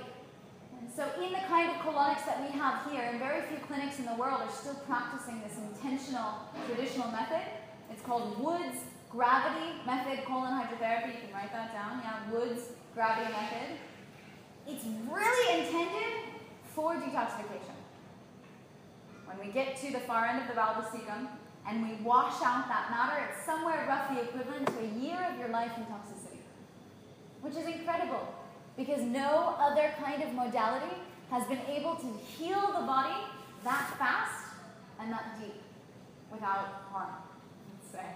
[0.79, 3.99] And so in the kind of colonics that we have here, and very few clinics
[3.99, 6.35] in the world are still practicing this intentional
[6.66, 7.42] traditional method.
[7.90, 8.79] It's called Wood's
[9.11, 11.14] gravity method colon hydrotherapy.
[11.14, 12.01] You can write that down.
[12.05, 13.79] Yeah, Wood's gravity method.
[14.68, 16.31] It's really intended
[16.75, 17.75] for detoxification.
[19.27, 21.29] When we get to the far end of the valvus cecum
[21.68, 25.49] and we wash out that matter, it's somewhere roughly equivalent to a year of your
[25.49, 26.40] life in toxicity,
[27.42, 28.35] which is incredible
[28.77, 30.96] because no other kind of modality
[31.31, 33.20] has been able to heal the body
[33.64, 34.55] that fast
[34.99, 35.61] and that deep
[36.33, 37.12] without harm,
[37.73, 38.09] let's say.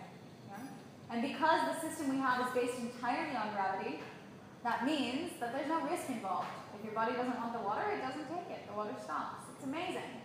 [0.48, 0.64] Yeah?
[1.10, 4.00] And because the system we have is based entirely on gravity,
[4.62, 6.48] that means that there's no risk involved.
[6.78, 8.66] If your body doesn't want the water, it doesn't take it.
[8.66, 9.44] The water stops.
[9.54, 10.23] It's amazing.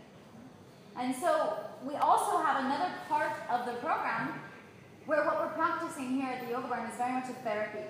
[0.98, 4.34] And so we also have another part of the program
[5.06, 7.86] where what we're practicing here at the Yoga Barn is very much a therapy.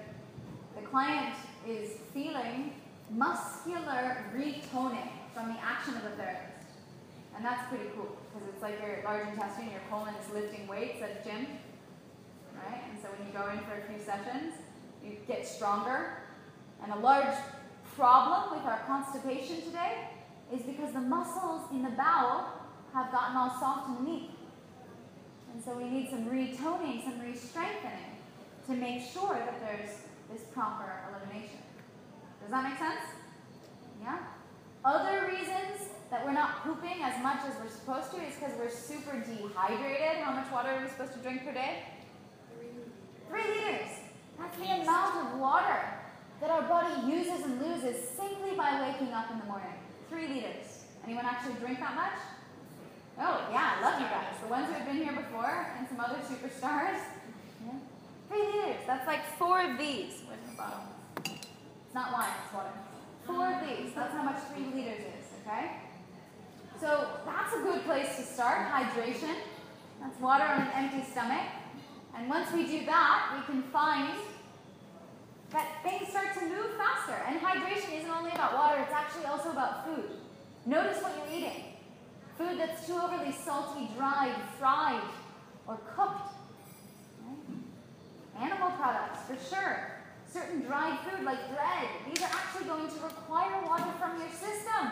[0.76, 1.36] The client
[1.68, 2.74] is feeling
[3.12, 6.68] muscular retoning from the action of the therapist.
[7.36, 11.02] And that's pretty cool because it's like your large intestine, your colon is lifting weights
[11.02, 11.48] at the gym.
[12.54, 12.84] Right?
[12.90, 14.54] And so when you go in for a few sessions,
[15.04, 16.18] you get stronger.
[16.84, 17.36] And a large
[17.96, 20.10] problem with our constipation today
[20.54, 22.59] is because the muscles in the bowel
[22.94, 24.32] have gotten all soft and weak.
[25.54, 28.18] And so we need some retoning, some re-strengthening
[28.68, 29.98] to make sure that there's
[30.32, 31.60] this proper elimination.
[32.42, 33.02] Does that make sense?
[34.02, 34.20] Yeah?
[34.86, 38.70] Other reasons that we're not pooping as much as we're supposed to is because we're
[38.70, 40.24] super dehydrated.
[40.24, 41.84] How much water are we supposed to drink per day?
[43.30, 43.90] Three liters.
[44.40, 45.82] That's the amount of water
[46.42, 49.74] that our body uses and loses simply by waking up in the morning.
[50.10, 50.86] Three liters.
[51.04, 52.18] Anyone actually drink that much?
[53.22, 54.34] Oh, yeah, I love you guys.
[54.42, 57.04] The ones who have been here before and some other superstars.
[57.66, 57.76] Yeah.
[58.30, 58.82] Three liters.
[58.88, 60.24] That's like four of these.
[60.26, 60.84] Where's the bottle?
[61.26, 62.72] It's not wine, it's water.
[63.28, 63.94] Four of these.
[63.94, 65.72] That's how much three liters is, okay?
[66.80, 69.36] So that's a good place to start, hydration.
[70.00, 71.44] That's water on an empty stomach.
[72.16, 74.18] And once we do that, we can find
[75.52, 77.22] that things start to move faster.
[77.28, 80.10] And hydration isn't only about water, it's actually also about food.
[80.66, 81.69] Notice what you're eating.
[82.40, 85.04] Food that's too overly salty, dried, fried,
[85.68, 86.32] or cooked.
[87.28, 88.42] Right?
[88.42, 89.92] Animal products, for sure.
[90.32, 94.88] Certain dried food like bread, these are actually going to require water from your system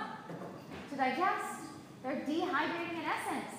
[0.89, 1.71] to digest.
[2.03, 3.55] They're dehydrating in essence.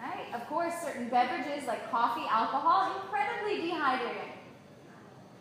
[0.00, 0.32] Right?
[0.32, 4.32] Of course, certain beverages like coffee, alcohol, incredibly dehydrating.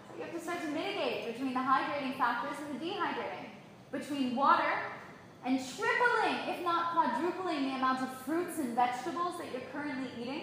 [0.04, 3.56] So you have to start to mitigate between the hydrating factors and the dehydrating.
[3.94, 4.99] Between water
[5.46, 10.42] and tripling, if not quadrupling, the amount of fruits and vegetables that you're currently eating.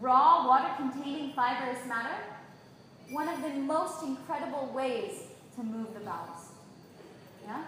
[0.00, 2.16] Raw, water-containing fibrous matter,
[3.10, 5.22] one of the most incredible ways
[5.56, 6.48] to move the bowels.
[7.44, 7.62] Yeah?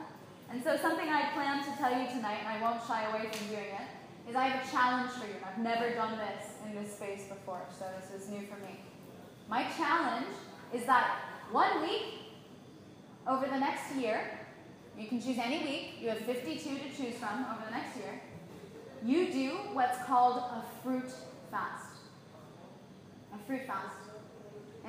[0.51, 3.47] And so something I plan to tell you tonight, and I won't shy away from
[3.49, 5.35] doing it, is I have a challenge for you.
[5.47, 8.81] I've never done this in this space before, so this is new for me.
[9.49, 10.27] My challenge
[10.75, 11.21] is that
[11.53, 12.03] one week
[13.29, 14.21] over the next year,
[14.99, 15.95] you can choose any week.
[16.01, 18.21] You have 52 to choose from over the next year.
[19.05, 21.11] You do what's called a fruit
[21.51, 21.85] fast.
[23.33, 23.97] a fruit fast.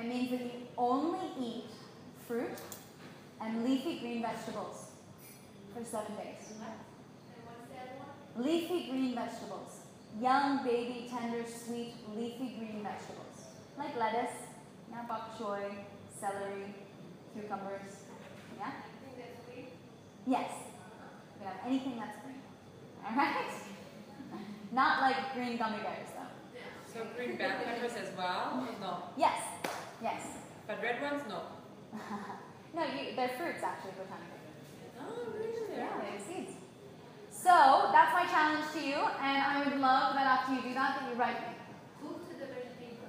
[0.00, 1.70] It means that you only eat
[2.26, 2.56] fruit
[3.40, 4.86] and leafy green vegetables
[5.74, 6.52] for seven days.
[8.36, 9.80] Leafy green vegetables.
[10.20, 13.36] Young, baby, tender, sweet, leafy green vegetables.
[13.76, 14.36] Like lettuce,
[15.08, 15.62] bok choy,
[16.18, 16.74] celery,
[17.34, 17.97] cucumbers.
[20.28, 20.40] Yeah?
[20.40, 20.50] Yes.
[21.40, 22.42] Yeah, anything that's green.
[23.04, 23.50] Alright?
[24.72, 26.60] Not like green gummy bears though.
[26.92, 28.66] So green bell peppers as well?
[28.80, 29.04] No.
[29.16, 29.40] Yes.
[30.02, 30.22] Yes.
[30.66, 31.42] But red ones, no.
[32.74, 34.52] no, you, they're fruits actually, botanically.
[35.00, 35.76] Oh, really?
[35.76, 36.52] Yeah, they have seeds.
[37.30, 41.00] So that's my challenge to you, and I would love that after you do that,
[41.00, 41.54] that you write me.
[42.02, 43.08] Cook to the vegetable.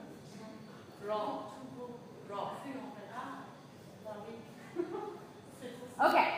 [1.06, 1.44] Raw.
[2.30, 2.52] Raw.
[6.02, 6.30] Okay,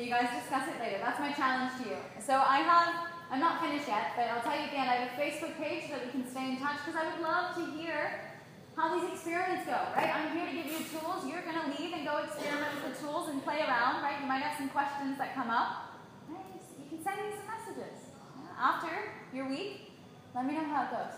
[0.00, 0.96] so you guys discuss it later.
[0.96, 2.00] That's my challenge to you.
[2.24, 5.20] So I have, I'm not finished yet, but I'll tell you again, I have a
[5.20, 8.32] Facebook page so that we can stay in touch because I would love to hear
[8.80, 10.08] how these experiments go, right?
[10.08, 11.28] I'm here to give you tools.
[11.28, 14.16] You're going to leave and go experiment with the tools and play around, right?
[14.24, 16.00] You might have some questions that come up.
[16.32, 16.48] Right?
[16.80, 18.16] You can send me some messages.
[18.56, 19.92] After your week,
[20.34, 21.16] let me know how it goes.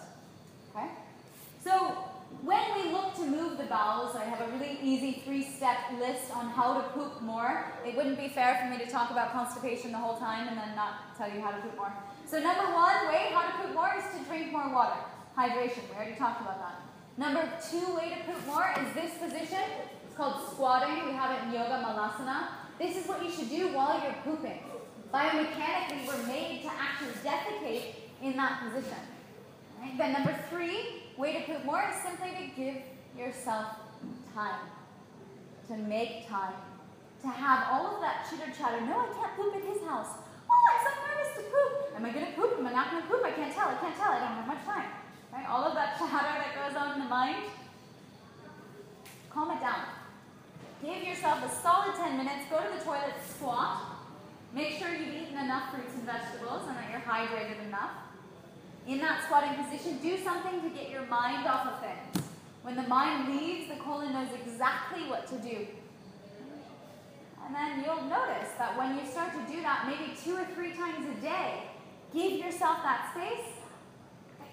[0.74, 0.90] Okay?
[1.62, 6.34] So when we look to move the bowels, I have a really easy three-step list
[6.34, 7.72] on how to poop more.
[7.86, 10.74] It wouldn't be fair for me to talk about constipation the whole time and then
[10.74, 11.92] not tell you how to poop more.
[12.26, 14.96] So number one way how to poop more is to drink more water.
[15.36, 16.80] Hydration, we already talked about that.
[17.16, 19.62] Number two way to poop more is this position.
[20.06, 21.06] It's called squatting.
[21.06, 22.48] We have it in Yoga Malasana.
[22.78, 24.58] This is what you should do while you're pooping.
[25.12, 28.98] Biomechanically, we're made to actually defecate in that position.
[29.80, 29.96] Right?
[29.98, 32.76] Then number three way to poop more is simply to give
[33.18, 33.66] yourself
[34.34, 34.60] time.
[35.68, 36.54] To make time.
[37.22, 38.80] To have all of that chitter chatter.
[38.80, 40.18] No, I can't poop at his house.
[40.50, 41.96] Oh, I'm so nervous to poop.
[41.96, 42.58] Am I going to poop?
[42.58, 43.22] Am I not going to poop?
[43.24, 43.68] I can't tell.
[43.68, 44.12] I can't tell.
[44.12, 44.90] I don't have much time.
[45.32, 45.46] Right?
[45.48, 47.44] All of that chatter that goes on in the mind.
[49.30, 49.86] Calm it down.
[50.82, 52.50] Give yourself a solid 10 minutes.
[52.50, 54.02] Go to the toilet, squat.
[54.52, 58.01] Make sure you've eaten enough fruits and vegetables and that you're hydrated enough.
[58.86, 62.26] In that squatting position, do something to get your mind off of things.
[62.62, 65.66] When the mind leaves, the colon knows exactly what to do.
[67.44, 70.72] And then you'll notice that when you start to do that, maybe two or three
[70.72, 71.62] times a day,
[72.12, 73.52] give yourself that space,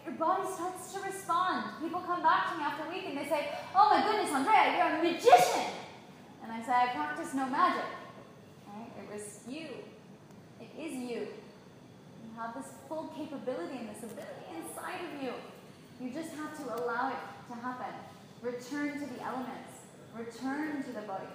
[0.06, 1.66] your body starts to respond.
[1.82, 4.76] People come back to me after a week and they say, Oh my goodness, Andrea,
[4.78, 5.70] you're a magician.
[6.42, 7.86] And I say, I practice no magic.
[8.68, 8.90] Right?
[8.98, 9.68] It was you.
[10.60, 11.28] It is you.
[12.40, 15.34] Have this full capability and this ability inside of you.
[16.00, 17.20] You just have to allow it
[17.52, 17.94] to happen.
[18.42, 19.76] Return to the elements.
[20.16, 21.28] Return to the body.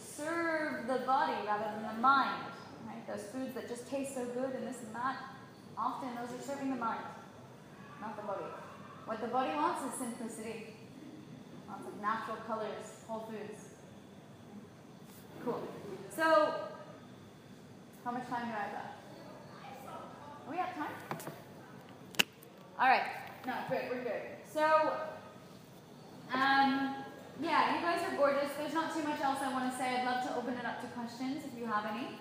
[0.00, 2.40] Serve the body rather than the mind.
[2.86, 3.06] Right?
[3.06, 5.18] Those foods that just taste so good and this and that,
[5.76, 7.04] often those are serving the mind,
[8.00, 8.44] not the body.
[9.04, 10.74] What the body wants is simplicity.
[11.68, 13.60] Lots of natural colors, whole foods.
[15.44, 15.68] Cool.
[16.16, 16.54] So,
[18.04, 18.95] how much time do I have left?
[20.50, 20.94] We have time?
[22.78, 23.02] All right.
[23.46, 23.82] No, good.
[23.90, 24.22] We're good.
[24.52, 24.92] So,
[26.32, 26.94] um,
[27.40, 28.50] yeah, you guys are gorgeous.
[28.58, 29.96] There's not too much else I want to say.
[29.96, 32.18] I'd love to open it up to questions if you have any.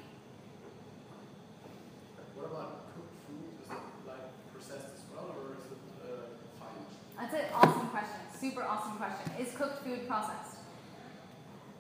[2.36, 3.54] What about cooked food?
[3.62, 6.82] Is it like processed as well, or is it uh, fine?
[7.18, 8.20] That's an awesome question.
[8.40, 9.32] Super awesome question.
[9.40, 10.55] Is cooked food processed?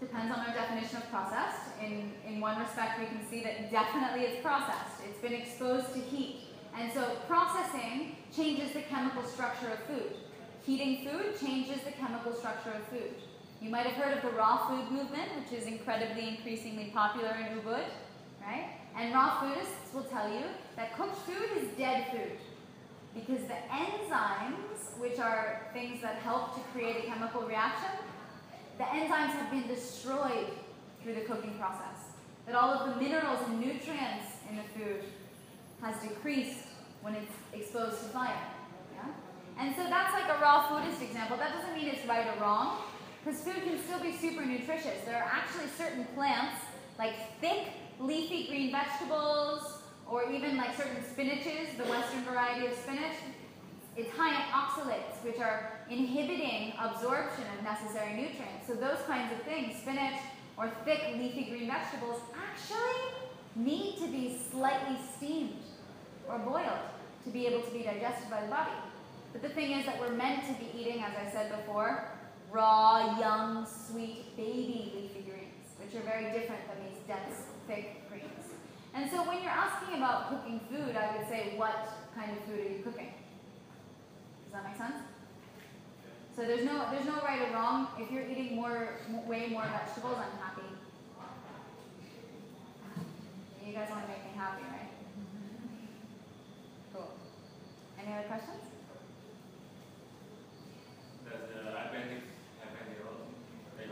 [0.06, 1.74] Depends on our definition of processed.
[1.82, 5.01] In, in one respect, we can see that definitely it's processed.
[5.03, 6.41] It's been exposed to heat.
[6.78, 10.14] And so processing changes the chemical structure of food.
[10.64, 13.16] Heating food changes the chemical structure of food.
[13.60, 17.58] You might have heard of the raw food movement, which is incredibly increasingly popular in
[17.58, 17.86] Ubud,
[18.45, 18.78] right?
[18.95, 20.43] And raw foodists will tell you
[20.76, 22.38] that cooked food is dead food
[23.16, 27.89] because the enzymes, which are things that help to create a chemical reaction,
[28.78, 30.49] the enzymes have been destroyed
[31.01, 32.11] through the cooking process.
[32.45, 35.03] That all of the minerals and nutrients in the food
[35.82, 36.67] has decreased
[37.01, 38.41] when it's exposed to fire.
[38.93, 39.11] Yeah?
[39.59, 41.38] And so that's like a raw foodist example.
[41.38, 42.82] That doesn't mean it's right or wrong,
[43.23, 45.03] because food can still be super nutritious.
[45.05, 46.61] There are actually certain plants,
[46.99, 47.67] like thick,
[47.99, 53.15] leafy green vegetables, or even like certain spinaches, the western variety of spinach,
[53.97, 58.67] it's high in oxalates, which are inhibiting absorption of necessary nutrients.
[58.67, 60.19] So those kinds of things, spinach
[60.57, 63.13] or thick leafy green vegetables, actually
[63.55, 65.63] need to be slightly steamed
[66.27, 66.89] or boiled
[67.23, 68.71] to be able to be digested by the body.
[69.31, 72.09] But the thing is that we're meant to be eating, as I said before,
[72.51, 78.53] raw, young, sweet, baby leafy greens, which are very different than these dense, thick greens.
[78.93, 82.59] And so when you're asking about cooking food, I would say, what kind of food
[82.59, 83.13] are you cooking?
[84.45, 85.03] Does that make sense?
[86.36, 87.88] So there's no there's no right or wrong.
[87.97, 88.89] If you're eating more
[89.25, 90.67] way more vegetables, I'm happy.
[93.65, 94.91] You guys want to make me happy, right?
[96.93, 97.09] Cool.
[97.97, 98.61] Any other questions?
[101.23, 102.21] Does the appendix
[102.59, 103.25] have any role?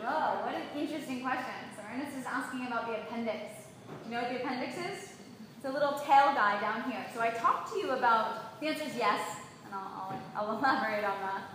[0.03, 1.73] Whoa, what an interesting question.
[1.75, 3.65] So Ernest is asking about the appendix.
[3.87, 5.13] Do you know what the appendix is?
[5.57, 7.05] It's a little tail guy down here.
[7.15, 9.21] So I talked to you about, the answer is yes,
[9.65, 11.52] and I'll, I'll, I'll elaborate on that.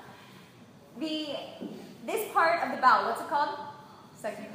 [0.99, 1.36] The,
[2.07, 3.59] this part of the bowel, what's it called?
[4.16, 4.46] Second,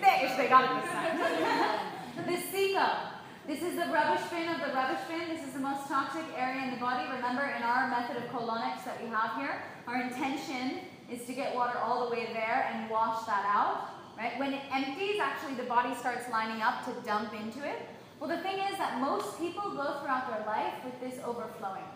[0.00, 2.26] they, they got it this time.
[2.26, 3.10] the cecum.
[3.46, 5.28] This is the rubbish bin of the rubbish bin.
[5.28, 7.04] This is the most toxic area in the body.
[7.12, 10.78] Remember, in our method of colonics that we have here, our intention
[11.10, 13.90] is to get water all the way there and wash that out.
[14.16, 14.38] Right?
[14.38, 17.88] When it empties, actually the body starts lining up to dump into it.
[18.20, 21.88] Well, the thing is that most people go throughout their life with this overflowing.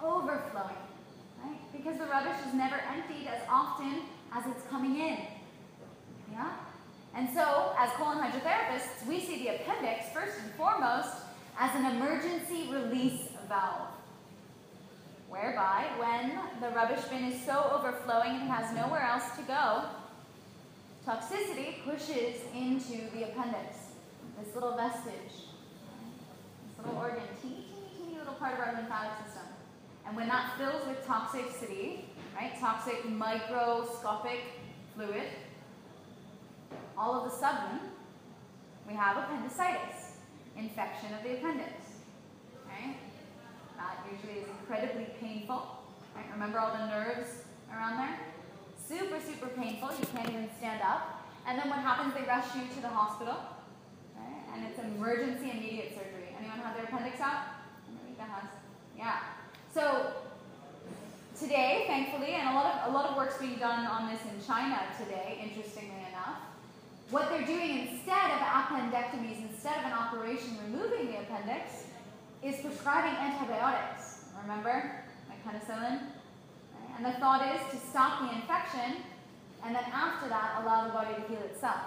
[0.00, 0.76] Overflowing.
[1.72, 4.02] Because the rubbish is never emptied as often
[4.34, 5.18] as it's coming in.
[6.32, 6.52] Yeah?
[7.14, 11.10] And so, as colon hydrotherapists, we see the appendix, first and foremost,
[11.58, 13.88] as an emergency release valve.
[15.28, 19.84] Whereby, when the rubbish bin is so overflowing and has nowhere else to go,
[21.06, 23.76] toxicity pushes into the appendix,
[24.38, 29.31] this little vestige, this little organ, teeny, teeny, teeny little part of our lymphatic system.
[30.06, 34.40] And when that fills with toxicity, right, toxic microscopic
[34.94, 35.28] fluid,
[36.96, 37.80] all of a sudden,
[38.86, 40.16] we have appendicitis,
[40.56, 41.72] infection of the appendix.
[42.66, 42.96] Okay?
[43.76, 45.78] That usually is incredibly painful.
[46.14, 46.26] Right?
[46.32, 48.18] Remember all the nerves around there?
[48.76, 49.90] Super, super painful.
[49.98, 51.24] You can't even stand up.
[51.46, 52.14] And then what happens?
[52.14, 53.36] They rush you to the hospital.
[54.16, 54.54] Right?
[54.54, 56.34] And it's emergency immediate surgery.
[56.38, 57.44] Anyone have their appendix out?
[58.96, 59.18] Yeah.
[59.72, 60.12] So
[61.38, 64.46] today, thankfully, and a lot of a lot of work's being done on this in
[64.46, 66.36] China today, interestingly enough.
[67.10, 71.84] What they're doing instead of appendectomies, instead of an operation removing the appendix,
[72.42, 74.24] is prescribing antibiotics.
[74.42, 75.04] Remember?
[75.30, 76.00] Like penicillin?
[76.96, 79.02] And the thought is to stop the infection,
[79.64, 81.80] and then after that, allow the body to heal itself.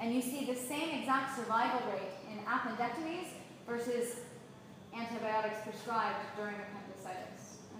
[0.00, 3.26] And you see the same exact survival rate in appendectomies
[3.66, 4.20] versus
[4.94, 6.85] antibiotics prescribed during appendicitis.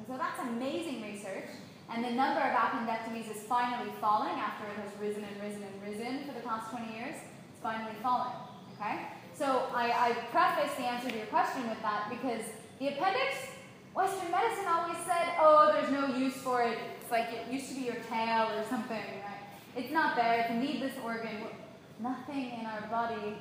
[0.07, 1.51] So that's amazing research.
[1.91, 5.83] And the number of appendectomies is finally falling after it has risen and risen and
[5.83, 7.15] risen for the past 20 years.
[7.51, 8.35] It's finally falling.
[8.75, 9.07] Okay?
[9.35, 12.43] So I, I preface the answer to your question with that because
[12.79, 13.51] the appendix,
[13.95, 16.79] Western medicine always said, oh, there's no use for it.
[17.01, 19.43] It's like it used to be your tail or something, right?
[19.77, 20.41] It's not there.
[20.41, 21.45] It's a needless organ.
[22.01, 23.37] Nothing in our body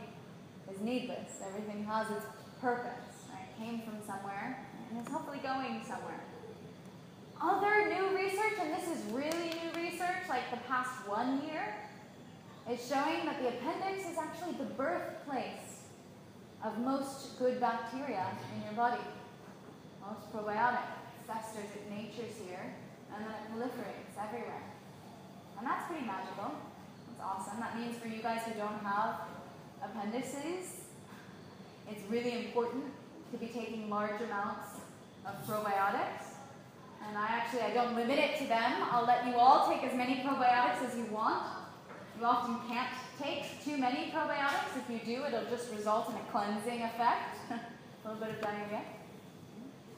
[0.71, 1.41] is needless.
[1.45, 2.25] Everything has its
[2.61, 2.91] purpose.
[3.31, 3.45] Right?
[3.49, 6.21] It came from somewhere and is hopefully going somewhere.
[7.45, 11.75] Other new research, and this is really new research, like the past one year,
[12.71, 15.85] is showing that the appendix is actually the birthplace
[16.63, 18.25] of most good bacteria
[18.55, 19.03] in your body.
[20.01, 20.89] Most probiotic
[21.27, 22.73] festers, it natures here,
[23.13, 24.63] and then it proliferates everywhere.
[25.59, 26.49] And that's pretty magical.
[26.49, 27.59] That's awesome.
[27.59, 29.21] That means for you guys who don't have
[29.83, 30.81] appendices,
[31.91, 32.85] it's really important
[33.31, 34.79] to be taking large amounts
[35.27, 36.24] of probiotics
[37.07, 38.73] and I actually, I don't limit it to them.
[38.91, 41.43] I'll let you all take as many probiotics as you want.
[42.19, 42.89] You often can't
[43.21, 44.77] take too many probiotics.
[44.77, 47.37] If you do, it'll just result in a cleansing effect.
[48.05, 48.81] a little bit of diarrhea.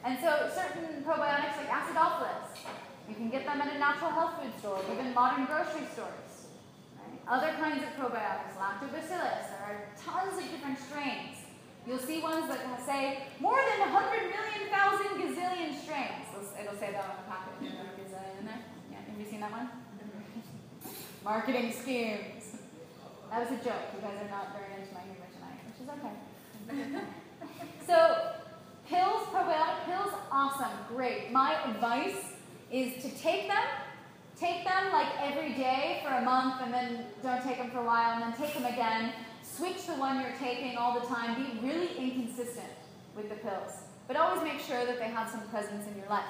[0.03, 2.63] And so certain probiotics like acidophilus,
[3.09, 6.47] you can get them at a natural health food store, even modern grocery stores.
[6.95, 7.19] Right?
[7.27, 11.36] Other kinds of probiotics, lactobacillus, there are tons of different strains.
[11.87, 16.27] You'll see ones that say more than 100 million thousand gazillion strains.
[16.59, 17.53] It'll say that on the packet.
[17.61, 18.59] There's gazillion in there.
[18.91, 19.69] Yeah, have you seen that one?
[21.23, 22.57] Marketing schemes.
[23.31, 23.87] That was a joke.
[23.95, 27.03] You guys are not very into my humor tonight, which is okay.
[27.87, 28.35] so,
[28.89, 31.31] pills, probiotic pills, awesome, great.
[31.31, 32.35] My advice
[32.69, 33.63] is to take them
[34.39, 37.83] take them like every day for a month and then don't take them for a
[37.83, 39.11] while and then take them again
[39.57, 41.33] Switch the one you're taking all the time.
[41.33, 42.69] Be really inconsistent
[43.15, 43.73] with the pills.
[44.07, 46.29] But always make sure that they have some presence in your life.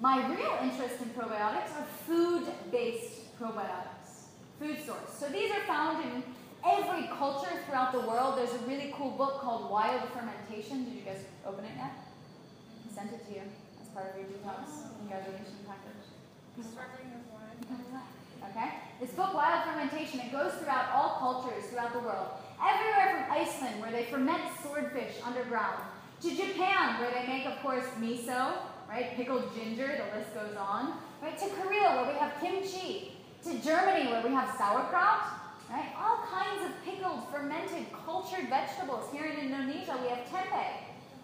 [0.00, 5.14] My real interest in probiotics are food-based probiotics, food source.
[5.16, 6.24] So these are found in
[6.66, 8.36] every culture throughout the world.
[8.36, 10.86] There's a really cool book called Wild Fermentation.
[10.86, 11.92] Did you guys open it yet?
[11.94, 13.42] I sent it to you
[13.80, 16.66] as part of your detox congratulations package.
[16.66, 18.02] Sparkling with wine.
[18.50, 18.87] Okay?
[19.00, 22.30] This book, Wild Fermentation, it goes throughout all cultures throughout the world.
[22.60, 25.84] Everywhere from Iceland, where they ferment swordfish underground,
[26.20, 28.54] to Japan, where they make, of course, miso,
[28.88, 29.14] right?
[29.14, 31.38] Pickled ginger, the list goes on, right?
[31.38, 33.12] To Korea, where we have kimchi,
[33.44, 35.30] to Germany, where we have sauerkraut,
[35.70, 35.94] right?
[35.96, 39.04] All kinds of pickled, fermented, cultured vegetables.
[39.12, 40.72] Here in Indonesia, we have tempeh,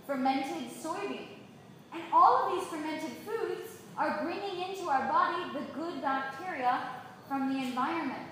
[0.06, 1.26] fermented soybean.
[1.92, 6.78] And all of these fermented foods are bringing into our body the good bacteria
[7.34, 8.30] from the environment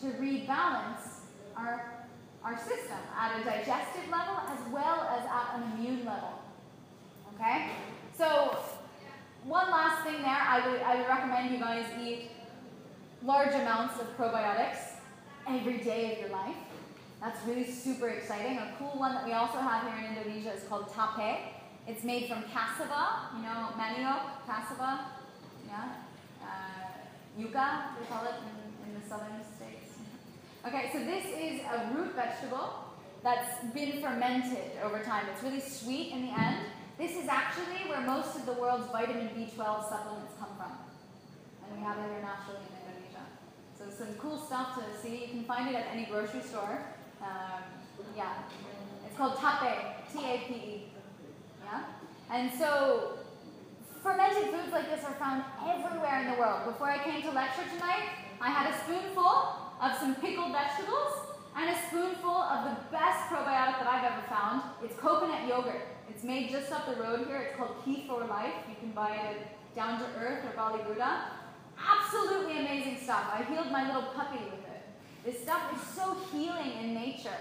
[0.00, 1.22] to rebalance
[1.56, 2.04] our,
[2.42, 6.40] our system at a digestive level as well as at an immune level.
[7.34, 7.70] Okay?
[8.18, 8.58] So,
[9.44, 12.32] one last thing there, I would, I would recommend you guys eat
[13.22, 14.98] large amounts of probiotics
[15.48, 16.56] every day of your life.
[17.20, 18.58] That's really super exciting.
[18.58, 21.54] A cool one that we also have here in Indonesia is called tape.
[21.86, 25.04] It's made from cassava, you know, manioc, cassava,
[25.68, 25.92] yeah,
[26.42, 26.89] uh,
[27.38, 29.98] yuca, we call it in, in the southern states.
[30.66, 32.90] Okay, so this is a root vegetable
[33.22, 35.24] that's been fermented over time.
[35.32, 36.66] It's really sweet in the end.
[36.98, 40.72] This is actually where most of the world's vitamin B12 supplements come from.
[41.64, 43.24] And we have it here naturally in Indonesia.
[43.78, 45.22] So some cool stuff to see.
[45.22, 46.84] You can find it at any grocery store.
[47.22, 47.62] Um,
[48.14, 48.34] yeah,
[49.06, 50.92] it's called tape, T-A-P-E.
[51.64, 51.84] Yeah,
[52.30, 53.19] and so
[54.02, 56.64] fermented foods like this are found everywhere in the world.
[56.64, 58.08] Before I came to lecture tonight,
[58.40, 63.76] I had a spoonful of some pickled vegetables and a spoonful of the best probiotic
[63.78, 64.62] that I've ever found.
[64.82, 65.82] It's coconut yogurt.
[66.08, 67.36] It's made just up the road here.
[67.38, 68.54] It's called Key for Life.
[68.68, 71.24] You can buy it at Down to Earth or Bali Buddha.
[71.76, 73.24] Absolutely amazing stuff.
[73.32, 74.82] I healed my little puppy with it.
[75.24, 77.40] This stuff is so healing in nature.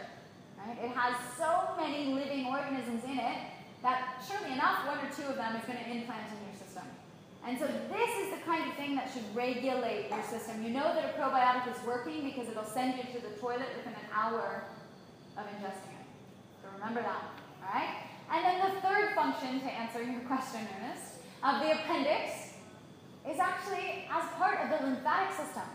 [0.57, 0.77] Right?
[0.83, 3.37] It has so many living organisms in it
[3.81, 6.48] that surely enough, one or two of them is going to implant in system.
[7.49, 10.61] And so this is the kind of thing that should regulate your system.
[10.61, 13.93] You know that a probiotic is working because it'll send you to the toilet within
[13.93, 14.65] an hour
[15.35, 16.05] of ingesting it.
[16.61, 17.23] So remember that,
[17.65, 18.05] all right?
[18.29, 22.53] And then the third function, to answer your question, Ernest, of the appendix
[23.27, 25.65] is actually as part of the lymphatic system.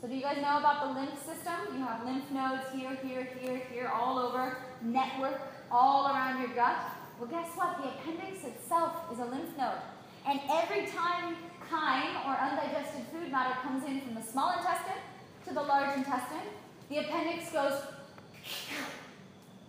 [0.00, 1.54] So do you guys know about the lymph system?
[1.72, 6.82] You have lymph nodes here, here, here, here, all over, network all around your gut.
[7.20, 7.78] Well, guess what?
[7.78, 9.78] The appendix itself is a lymph node.
[10.26, 11.36] And every time
[11.68, 15.02] chyme or undigested food matter comes in from the small intestine
[15.46, 16.48] to the large intestine,
[16.88, 17.82] the appendix goes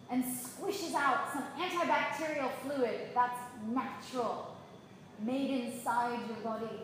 [0.09, 4.55] and squishes out some antibacterial fluid that's natural,
[5.19, 6.81] made inside your body.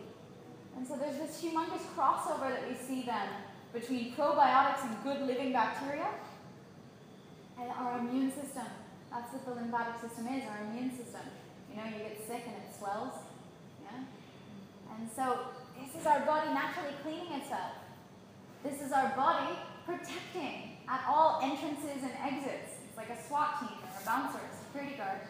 [0.75, 3.27] And so there's this humongous crossover that we see then
[3.73, 6.07] between probiotics and good living bacteria
[7.59, 8.65] and our immune system.
[9.11, 11.21] That's what the lymphatic system is, our immune system.
[11.69, 13.13] You know, you get sick and it swells.
[14.99, 15.39] And so
[15.79, 17.71] this is our body naturally cleaning itself.
[18.63, 22.75] This is our body protecting at all entrances and exits.
[22.85, 25.21] It's like a SWAT team or a bouncer, a security guard.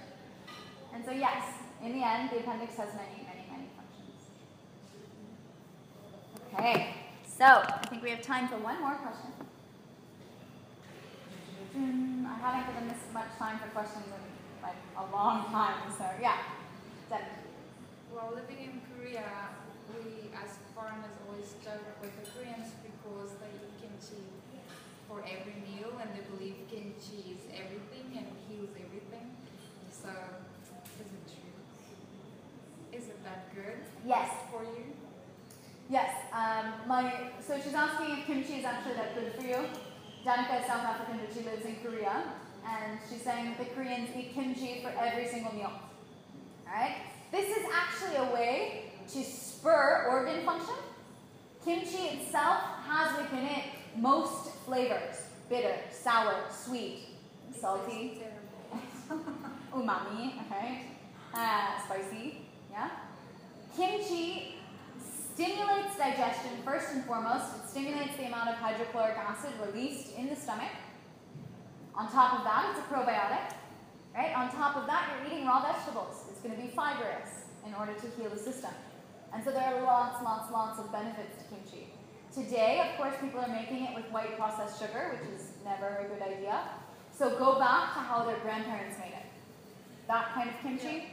[0.93, 1.43] And so yes,
[1.85, 4.17] in the end, the appendix has many, many, many functions.
[6.55, 9.29] Okay, so I think we have time for one more question.
[11.77, 16.05] Mm, I haven't given this much time for questions in like a long time, so
[16.19, 16.37] yeah.
[17.07, 17.21] Deb.
[18.11, 19.55] While living in Korea,
[19.95, 24.27] we as foreigners always struggle with the Koreans because they eat kimchi
[25.07, 29.39] for every meal and they believe kimchi is everything and heals everything.
[29.87, 30.11] So,
[30.99, 31.55] is it true?
[32.91, 34.91] Is it that good Yes, for you?
[35.89, 36.11] yes.
[36.33, 39.63] Um, my so she's asking if kimchi is actually that good for you.
[40.27, 42.23] Danica is South African, but she lives in Korea,
[42.67, 45.71] and she's saying that the Koreans eat kimchi for every single meal.
[46.67, 46.97] All right.
[47.31, 50.75] This is actually a way to spur organ function.
[51.63, 53.63] Kimchi itself has within it
[53.97, 56.99] most flavors: bitter, sour, sweet,
[57.59, 58.21] salty,
[59.73, 60.85] umami, okay,
[61.33, 62.41] uh, spicy,
[62.71, 62.89] yeah.
[63.75, 64.55] Kimchi
[65.33, 67.55] stimulates digestion first and foremost.
[67.55, 70.71] It stimulates the amount of hydrochloric acid released in the stomach.
[71.95, 73.55] On top of that, it's a probiotic,
[74.15, 74.35] right?
[74.35, 76.25] On top of that, you're eating raw vegetables.
[76.29, 78.71] It's going to be fibrous in order to heal the system.
[79.33, 81.93] And so there are lots, lots, lots of benefits to kimchi.
[82.33, 86.07] Today, of course, people are making it with white processed sugar, which is never a
[86.07, 86.61] good idea.
[87.11, 89.25] So go back to how their grandparents made it.
[90.07, 91.05] That kind of kimchi,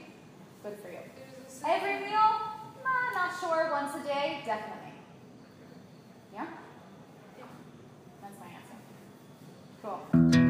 [0.62, 0.98] good for you.
[1.66, 2.30] Every meal?
[2.84, 3.70] Nah, not sure.
[3.70, 4.42] Once a day?
[4.44, 4.92] Definitely.
[6.32, 6.46] Yeah?
[8.22, 10.32] That's my answer.
[10.32, 10.45] Cool.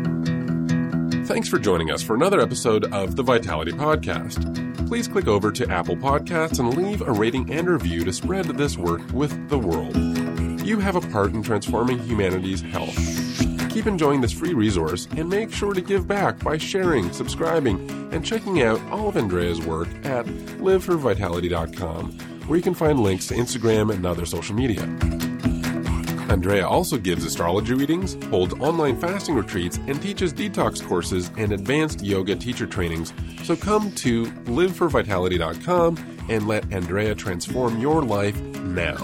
[1.26, 4.86] Thanks for joining us for another episode of the Vitality Podcast.
[4.86, 8.78] Please click over to Apple Podcasts and leave a rating and review to spread this
[8.78, 9.96] work with the world.
[10.64, 12.96] You have a part in transforming humanity's health.
[13.70, 18.24] Keep enjoying this free resource and make sure to give back by sharing, subscribing, and
[18.24, 22.12] checking out all of Andrea's work at liveforvitality.com,
[22.46, 24.84] where you can find links to Instagram and other social media.
[26.28, 32.02] Andrea also gives astrology readings, holds online fasting retreats, and teaches detox courses and advanced
[32.02, 33.12] yoga teacher trainings.
[33.44, 38.96] So come to liveforvitality.com and let Andrea transform your life now.